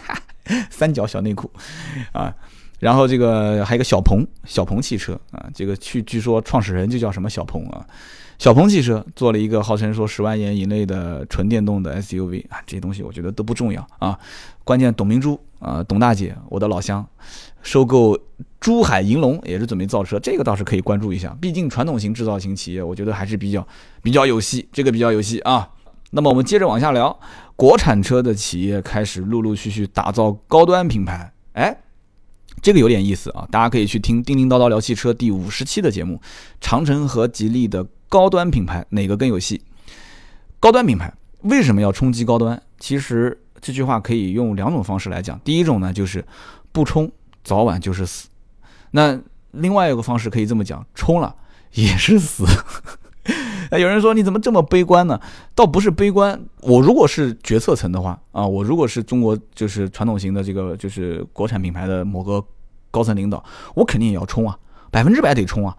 [0.70, 1.50] 三角小内裤
[2.12, 2.34] 啊。
[2.78, 7.84] 然后这个还有一个小鹏，小鹏汽车啊，这个据据说创始人就叫什么小鹏啊，
[8.38, 14.16] 小鹏汽车做了一个号称说十万元以内的纯电动的 SUV 啊，这些东西我觉得都不重要啊，
[14.62, 17.04] 关键董明珠啊，董大姐，我的老乡，
[17.62, 18.16] 收购
[18.60, 23.66] 珠海银隆也是准备造车，这个倒是可以关注一下，毕竟传统型制造型企业，我觉得还是比较
[24.02, 25.68] 比较有戏，这个比较有戏啊。
[26.12, 27.18] 那么我们接着往下聊，
[27.56, 31.76] 国产车的企业开始陆陆续续打造高端品牌，哎。
[32.62, 36.20] 这个有点意思啊，大家可以去听《叮叮叨叨聊汽车》第五十期的节目，
[36.60, 39.62] 长城和吉利的高端品牌哪个更有戏？
[40.60, 42.60] 高端品牌为什么要冲击高端？
[42.78, 45.38] 其实这句话可以用两种方式来讲。
[45.44, 46.24] 第一种呢，就是
[46.72, 47.10] 不冲
[47.44, 48.28] 早晚就是死。
[48.90, 49.20] 那
[49.52, 51.34] 另外一个方式可以这么讲，冲了
[51.72, 52.44] 也是死。
[53.70, 55.20] 哎，有人说你怎么这么悲观呢？
[55.54, 62.42] 倒不是悲观，我如果是决策层的话啊，我如果是中国就是传统型的这个就是国产品牌的某个
[62.90, 63.42] 高层领导，
[63.74, 64.58] 我肯定也要冲啊，
[64.90, 65.76] 百分之百得冲啊！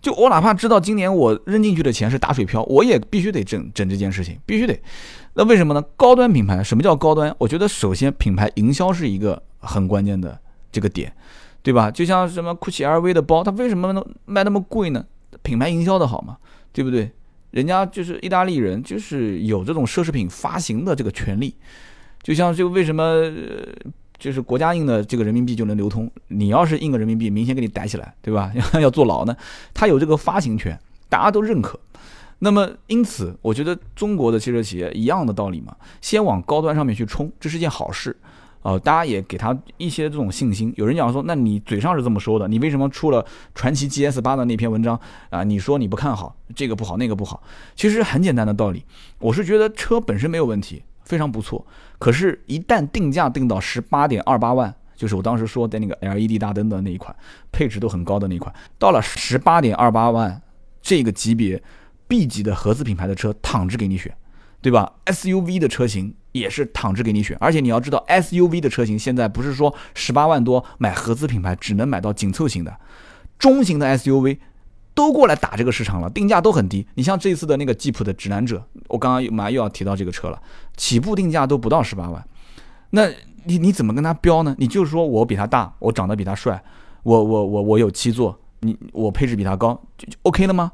[0.00, 4.76] 就我哪怕知道今年我扔进去的钱是打水漂，我也必须得整整这件事情，必须得。
[5.34, 5.82] 那为什么呢？
[5.96, 7.34] 高端品牌，什么叫高端？
[7.38, 10.36] 我觉得首先品牌营销是一个很关键的
[10.72, 11.12] 这个点，
[11.62, 11.88] 对吧？
[11.88, 15.04] 就像什么 GUCCI、LV 的包，它为什么能卖那么贵呢？
[15.42, 16.36] 品牌营销的好嘛，
[16.72, 17.10] 对不对？
[17.52, 21.54] 人家就是意大利人，就是有这种奢侈品发行的这个权利，
[22.22, 23.30] 就像这个为什么
[24.18, 28.52] 就是国家印的这个人民币就能流通，你要是印个人民币，明显给你逮起来，对吧？
[28.80, 29.36] 要坐牢呢。
[29.72, 30.78] 他有这个发行权，
[31.08, 31.78] 大家都认可。
[32.38, 38.16] 那么因此，我觉得中国的汽车企业一样的道理嘛，先往高端上面去冲，这是件好事。
[38.62, 40.72] 哦，大家也给他一些这种信心。
[40.76, 44.98] 有人讲说，那你嘴上是这么说的，你为什么出了传奇 GS 八的那篇文章
[45.30, 45.42] 啊？
[45.42, 47.42] 你说你不看好这个不好那个不好，
[47.74, 48.84] 其实很简单的道理，
[49.18, 51.66] 我是觉得车本身没有问题，非常不错。
[51.98, 57.14] 可是，一旦定价定到十八点二八万，就是我当时说的那个 LED 大灯的那一款，
[57.50, 60.40] 配置都很高的那一款，到了十八点二八万
[60.80, 61.60] 这个级别
[62.06, 64.16] ，B 级的合资品牌的车躺着给你选，
[64.60, 66.14] 对吧？SUV 的车型。
[66.32, 72.76] 也是躺着给你选，而且你要知道，SUV 的车型现在不是说十八万多买合资品牌只能买到紧凑型的，
[73.38, 74.38] 中型的 SUV
[74.94, 76.86] 都过来打这个市场了，定价都很低。
[76.94, 80.40] 你像这次的那个吉普的指南者，我刚刚马上又要提到这个车了，
[80.76, 82.26] 起步定价都不到十八万，
[82.90, 83.08] 那
[83.44, 84.54] 你你怎么跟他标呢？
[84.58, 86.62] 你就是说我比他大，我长得比他帅，
[87.02, 90.72] 我我我我有七座，你我配置比他高，就 OK 了吗？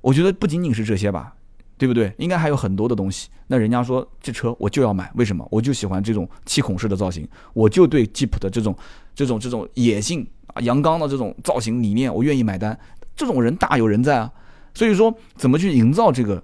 [0.00, 1.34] 我觉得不仅仅是这些吧。
[1.78, 2.12] 对不对？
[2.18, 3.28] 应该还有很多的东西。
[3.46, 5.46] 那人家说这车我就要买，为什么？
[5.50, 8.76] 我就喜欢这种七孔式的造型，我就对吉普的这种、
[9.14, 12.78] 这种、这种野性啊、阳刚的这种造型理念，我愿意买单。
[13.16, 14.30] 这种人大有人在啊。
[14.74, 16.42] 所以说，怎么去营造这个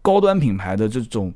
[0.00, 1.32] 高端品牌的这种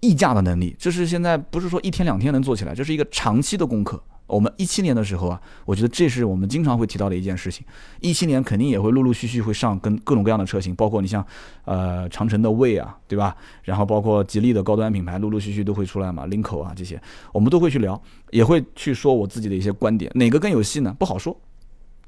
[0.00, 4.02] 溢价的能力，这是现在不是说一天两天能做起来，这是一个长期的功课。
[4.30, 7.66] 我们一七年的时候啊，我觉得这是我们经常会提到的一件事情。
[8.00, 11.24] 一七年肯定也会陆陆续续会上跟各种各样的车型，包括你像
[11.64, 13.36] 呃长城的魏啊，对吧？
[13.64, 17.00] 然后包括吉利的高端品牌，陆陆续续都会出来嘛，领口啊这些，
[17.32, 18.00] 我们都会去聊，
[18.30, 20.10] 也会去说我自己的一些观点。
[20.14, 20.94] 哪个更有戏呢？
[20.98, 21.36] 不好说，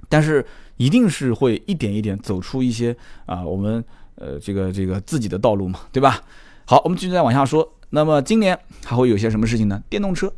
[0.08, 0.44] 但是
[0.76, 2.96] 一定是会一点一点走出一些
[3.26, 6.20] 啊，我们呃这个这个自己的道路嘛，对吧？
[6.64, 7.68] 好，我们继续再往下说。
[7.90, 9.82] 那么今年还会有些什么事情呢？
[9.90, 10.32] 电动车、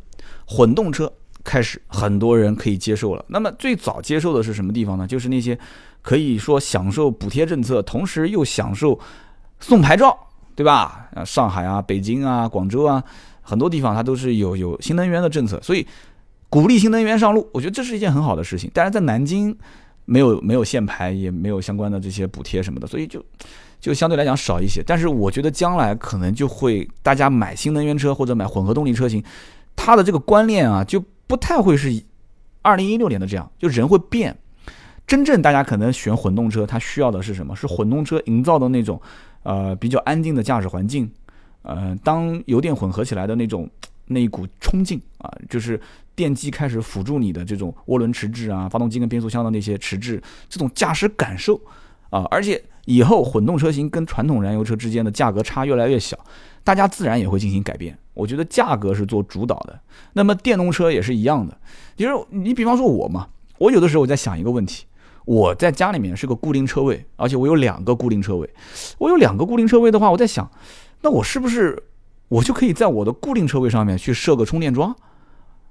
[0.45, 1.11] 混动车。
[1.45, 3.23] 开始很多人可以接受了。
[3.29, 5.07] 那么最早接受的是什么地方呢？
[5.07, 5.57] 就是那些
[6.01, 8.99] 可以说享受补贴政策，同时又享受
[9.59, 10.17] 送牌照，
[10.55, 11.07] 对吧？
[11.13, 13.01] 啊，上海啊、北京啊、广州啊，
[13.41, 15.85] 很多地方它都是有有新能源的政策，所以
[16.49, 18.69] 鼓励新能源上路，我觉得这是一件很好的事情。
[18.73, 19.55] 但是在南京
[20.05, 23.23] 没有没有限牌，也没有相关的这些补贴什么的，所以就
[23.79, 24.83] 就相对来讲少一些。
[24.85, 29.23] 但是我觉得将来可能就会大家买新能源车或者买混合动力车型，
[29.75, 31.03] 它的这个观念啊就。
[31.27, 32.03] 不太会是
[32.61, 34.35] 二零一六年的这样，就人会变。
[35.07, 37.55] 真正大家可能选混动车，它需要的是什么？
[37.55, 38.99] 是混动车营造的那种，
[39.43, 41.07] 呃，比较安静的驾驶环境。
[41.61, 43.69] 呃，当油电混合起来的那种
[44.05, 45.79] 那一股冲劲啊，就是
[46.15, 51.59] 电机开始辅助你的这种涡轮迟滞啊，发动机跟变速箱的那些迟滞，这种驾驶感受
[52.09, 56.17] 啊，而且以后混动车型跟传统燃油车之间的价格差越来越小。
[56.63, 59.79] 大家自然也会进行改变，我觉得价格是做主导的。
[60.13, 61.55] 那么电动车也是一样的，
[61.95, 63.27] 就是你比方说我嘛，
[63.59, 64.85] 我有的时候我在想一个问题，
[65.25, 68.49] 我在家里面是个固定车位，而且我有两个固定车位。
[68.97, 70.49] 我有两个固定车位的话，我在想，
[71.03, 71.83] 那我是不是
[72.29, 74.95] 我就可以在我的固定车位上面去设个充电桩？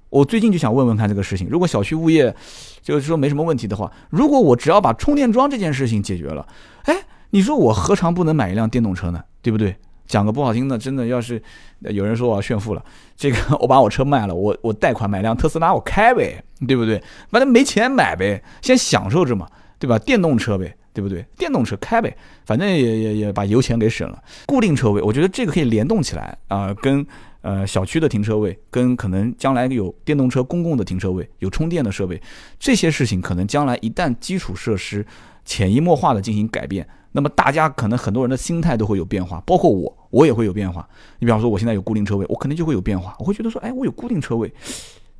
[0.09, 1.47] 我最近就想问问看这个事情。
[1.49, 2.33] 如果小区物业
[2.81, 6.47] 就是说没什么问题的话，如果我只要把充电桩这件事情解决了，
[6.83, 6.95] 哎，
[7.31, 9.21] 你说我何尝不能买一辆电动车呢？
[9.41, 9.75] 对不对？
[10.07, 11.41] 讲个不好听的，真的要是
[11.79, 12.85] 有人说我要炫富了，
[13.17, 17.01] 这个 我把我车卖了，我我贷款买辆特斯拉我开呗，对不对？
[17.29, 19.47] 反正没钱买呗，先享受着嘛，
[19.79, 19.97] 对吧？
[19.97, 21.25] 电动车呗，对不对？
[21.39, 24.23] 电动车开呗，反正也也也把油钱给省了。
[24.45, 27.03] 固定车位，我觉得这个可以联动起来啊，跟
[27.45, 32.19] 呃小区的停车位，跟可能将来有电动车公共的停车位，有充电的设备，
[32.57, 35.05] 这些事情可能将来一旦基础设施
[35.45, 36.87] 潜移默化的进行改变。
[37.11, 40.89] 那么大家可能很多人的心态都会有变化，包括我，我也会有变化。
[41.19, 43.15] 你比方说，我现在有固定车位，我肯定就会有变化。
[43.19, 44.51] 我会觉得说，哎，我有固定车位，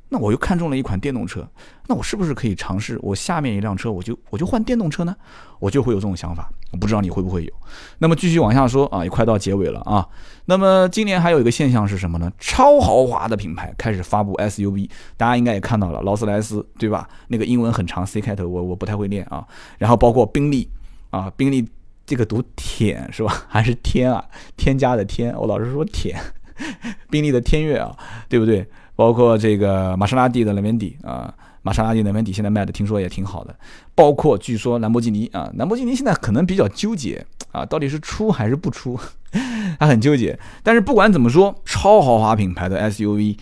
[0.08, 1.48] 那我又看中了一款电动车，
[1.88, 5.14] 那我是不是可以尝试我下面一辆车，我就我就换电动车呢？
[5.58, 6.48] 我就会有这种想法。
[6.72, 7.52] 我不知道你会不会有。
[7.98, 10.06] 那么继续往下说啊，也快到结尾了啊。
[10.44, 12.30] 那么今年还有一个现象是什么呢？
[12.38, 17.08] 超豪华的品牌开始发布 SUV，大家应该也看到了，劳斯莱斯对吧？
[17.28, 19.46] 那个英文很长，C 开头，我我不太会念啊。
[19.78, 20.68] 然后包括宾利
[21.10, 21.66] 啊，宾利。
[22.08, 23.46] 这个读舔是吧？
[23.48, 24.24] 还是天啊？
[24.56, 26.16] 添加的添，我老是说舔。
[27.10, 27.96] 宾利的天悦啊，
[28.28, 28.64] 对不对？
[28.96, 31.32] 包括这个玛莎拉蒂的莱文迪啊，
[31.62, 33.54] 玛莎拉蒂莱文迪现在卖的听说也挺好的。
[33.94, 38.98] 包括据说兰博基尼啊，兰博基尼现在可能比较纠结啊，到底是出还是不出？
[39.78, 40.38] 他很纠结。
[40.62, 43.36] 但是不管怎么说，超豪华品牌的 SUV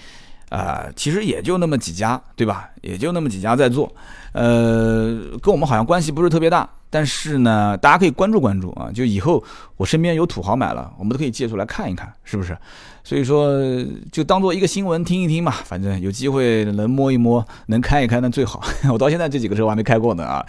[0.49, 2.69] 啊，其实也就那么几家，对吧？
[2.83, 3.93] 也就那么几家在做，
[4.33, 6.69] 呃，跟我们好像关系不是特别大。
[6.91, 8.89] 但是呢，大家可以关注关注啊！
[8.95, 9.43] 就以后
[9.77, 12.57] 我身边有土豪买了，我们都可以借出来看一看，是不是？
[13.05, 13.63] 所以说，
[14.11, 15.53] 就当做一个新闻听一听嘛。
[15.65, 18.65] 反正有机会能摸一摸，能开一开那最好。
[18.91, 20.45] 我到现在这几个车我还没开过呢啊！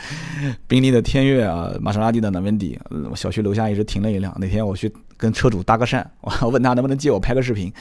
[0.66, 2.80] 宾利的天悦啊，玛莎拉蒂的兰文迪，
[3.12, 4.34] 我小区楼下一直停了一辆。
[4.40, 7.72] 那天我去跟车主搭个讪， 我问他能不能借我拍个视频。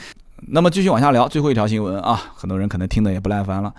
[0.47, 3.73] 那么继续往下聊，最后一条新闻啊，很多人可能听得也不耐烦了。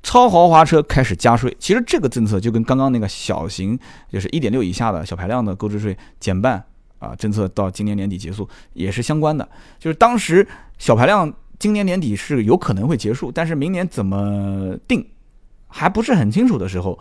[0.00, 3.76] 超豪华车开始加税，其实这个政策就跟刚刚那个小型，
[4.10, 6.62] 就是一点六以下的小排量的购置税减半
[6.98, 9.48] 啊，政策到今年年底结束也是相关的。
[9.78, 10.46] 就是当时
[10.78, 15.04] 小排量今年年底是有可能会结束，但是明年怎么定
[15.66, 16.98] 还不是很清楚的时候，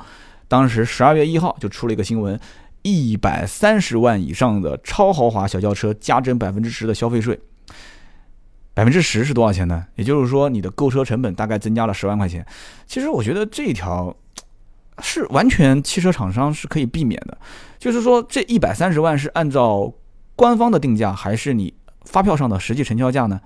[0.48, 2.40] 当时十二月一号就出了一个新闻，
[2.82, 7.40] 一百三十万以上的超豪华小轿车加征百分之十的消费税。
[8.74, 9.84] 百分之十是多少钱呢？
[9.96, 12.46] 也就是说，你的购车成本大概增加了十万块钱。
[12.86, 14.16] 其实我觉得这一条
[15.02, 17.38] 是完全汽车厂商是可以避免的。
[17.78, 19.92] 就是说，这一百三十万是按照
[20.36, 21.74] 官方的定价，还是你
[22.06, 23.40] 发票上的实际成交价呢？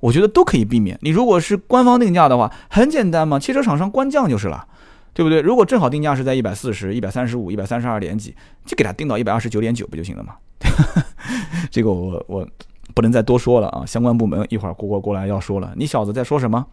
[0.00, 0.98] 我觉得都可以避免。
[1.02, 4.66] 你如果是官方定价的话，很简单嘛，汽车厂商官降就是了，
[5.14, 5.40] 对不对？
[5.40, 8.34] 如果正好定价是在一百四十一百三十五、一百三十二点几，
[8.64, 10.34] 就给他定到一百二十九点九不就行了嘛？
[11.70, 12.46] 这个我我。
[12.94, 13.84] 不能再多说了啊！
[13.84, 16.64] 相关部门一会儿过过过来要说了，你小子在说什么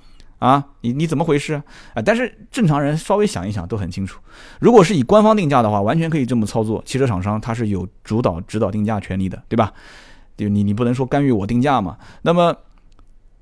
[0.45, 0.63] 啊？
[0.81, 1.53] 你你怎么回事
[1.93, 2.01] 啊？
[2.03, 4.19] 但是正常人稍微想一想都很清楚，
[4.59, 6.83] 如果是以官方定价的话，完全可以这么操作。
[6.85, 9.71] 汽车厂商他是有主导指导定价权利的，对吧？
[10.35, 11.97] 就你你不能说干预我定价嘛。
[12.23, 12.53] 那么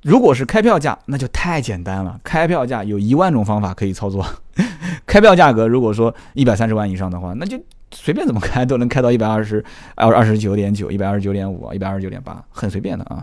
[0.03, 2.19] 如果是开票价，那就太简单了。
[2.23, 4.25] 开票价有一万种方法可以操作。
[5.07, 7.59] 开票价格如果说一百三十万以上的话，那就。
[7.93, 9.61] 随便怎么开都能开到一百二十
[9.95, 13.21] 二二十九点九，一百二十九点五，一百二十九点八，很随便的啊。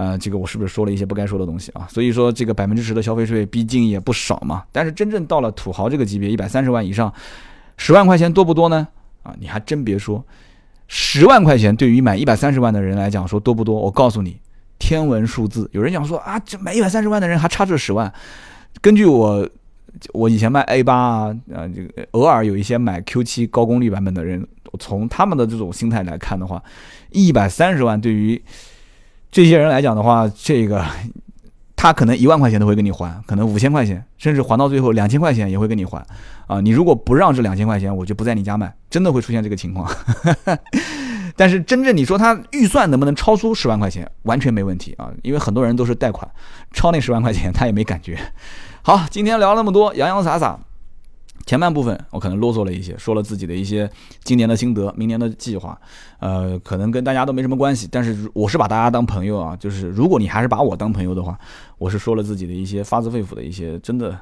[0.00, 1.86] 呃，这个我是不是说了一些不该说的东西啊？
[1.90, 4.64] 所以说这个百分之十的消费税毕竟也不少嘛。
[4.72, 7.12] 但是真正到了土豪这个级别，一百三十万以上，
[7.76, 8.88] 十万块钱多不多呢？
[9.24, 10.24] 啊，你还真别说，
[10.88, 13.78] 十万块钱对于买一百三十万的人来讲说多不多？
[13.78, 14.40] 我告诉你，
[14.78, 15.68] 天文数字。
[15.74, 18.10] 有人讲说啊，这买一百三十万的人还差这十万。
[18.80, 19.46] 根据我。
[20.12, 24.46] 我以前卖 A 八啊，啊，这个偶尔有一些买 Q 七高功率版本的人，
[24.78, 26.62] 从他们的这种心态来看的话，
[27.10, 28.40] 一百三十万对于
[29.30, 30.84] 这些人来讲的话，这个
[31.76, 36.04] 他可能一万块钱都会跟你还，可能五千块钱，甚至还到最后两千块钱也会跟你还
[36.46, 36.60] 啊。
[36.60, 39.90] 你如果不让这两千块钱，我就不在你家卖，真的会出现这个情况。
[41.36, 46.28] 但是真正你说他预算能不能超出十万块钱，完全没问题啊，因为很多人都是贷款，
[46.72, 48.18] 超那十万块钱他也没感觉。
[48.82, 50.58] 好，今天聊那么多，洋洋洒洒。
[51.46, 53.90] 前半部分我可能啰嗦了一些，说了自己的一些
[54.22, 55.78] 今年的心得、明年的计划，
[56.18, 57.88] 呃，可能跟大家都没什么关系。
[57.90, 61.38] 但是我是把大家当朋友啊，就是如果你还是把我当朋友的话，
[61.78, 64.16] 我是说了自己的一些发自肺腑的一些真的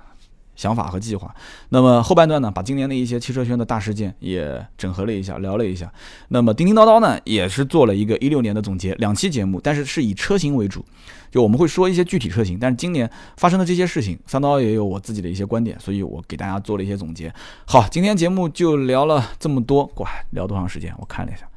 [0.58, 1.32] 想法和计划。
[1.68, 5.90] 那么后半段呢，把今年的一些汽车圈的大事件也整合了一下，聊了一下。
[6.30, 10.84] 那么叮叮叨叨呢，也是做了一个一六年的总结，两期节目，但是是以车型为主，
[11.30, 12.58] 就我们会说一些具体车型。
[12.58, 17.32] 但是今年发生的这些事情，三刀也有我自己的一些观点，所以我给大家做了一些总结。
[17.64, 20.92] 好，今天节目就聊了这么多，哇，聊多长时间？
[20.98, 21.48] 我看了一下。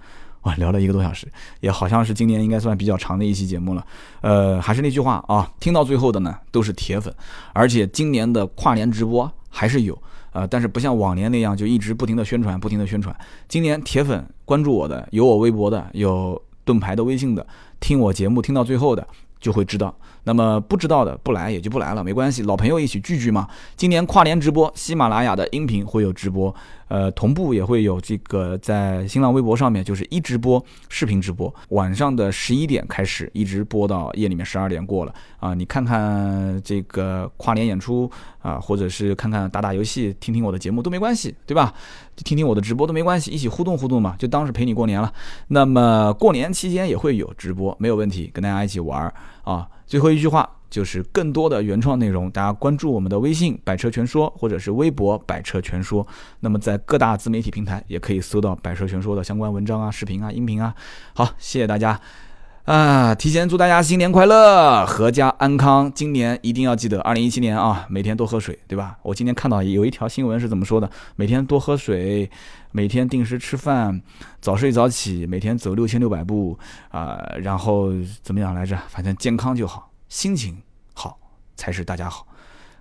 [0.44, 1.28] 哇，聊了一个多小时，
[1.60, 3.86] 也好像是今年应该算比较长的一期节目了。
[4.22, 7.14] 呃，还是那句话啊，听到最后的呢都是铁粉，
[7.54, 13.16] 而且今年的跨年直播还是有，呃，但是不像往年那样就一直不停的宣传，不停的宣传。
[13.48, 17.46] 今年铁粉关注我的，有我微博的，有盾牌的微信的，
[17.80, 19.08] 听我节目听到最后的。
[19.42, 19.92] 就会知道，
[20.24, 23.48] 那么不知道的不来也就不来了，没关系，老朋友一起聚聚嘛。
[23.76, 26.54] 今年跨年直播，喜马拉雅的音频会有直播，
[26.88, 35.54] 呃，同步也会有这个在新浪微博上面就是一直播视频直播，晚上的十一点开始，一直播到夜里面十二点过了啊。
[35.54, 38.10] 你看看这个跨年演出
[38.42, 41.74] 啊，或者是看看打打游戏，听听我的节目都没关系，对吧？
[42.18, 45.12] 听听我的直播都没关系，一起互动互动嘛，就当是陪你过年了。
[45.48, 49.12] 那么过年期间也会有直播，没有问题，跟大家一起玩儿。
[49.44, 56.08] 啊，最后一句话就是更多的原创内容，大家关注我们的微信“百车全说”或者是微博“百车全说”。
[56.40, 60.74] 那么在各大自媒体平台也可以搜到“百车全说”的相关文章啊、视频啊、音频啊。
[61.14, 62.00] 好，谢谢大家
[62.64, 63.14] 啊！
[63.14, 65.92] 提前祝大家新年快乐，阖家安康。
[65.94, 68.98] 今年一定要记得，二零一七年啊，每天多喝水，对吧？
[69.02, 70.90] 我今天看到有一条新闻是怎么说的？
[71.18, 72.32] 每天多喝水，
[72.72, 74.02] 每天定时吃饭，
[74.40, 76.58] 早睡早起，每天走六千六百步
[76.90, 77.92] 啊，然后
[78.22, 78.78] 怎么样来着？
[78.88, 79.92] 反正健康就好。
[80.10, 80.58] 心情
[80.94, 81.18] 好
[81.56, 82.28] 才是大家好，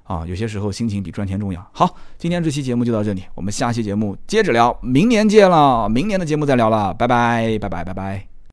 [0.05, 1.65] 啊，有些时候心情比赚钱重要。
[1.73, 8.30] 好，今天这期节目就到这里，我们下期节目接着聊，明年见了，明年的节目再聊了，拜拜，拜拜，拜拜。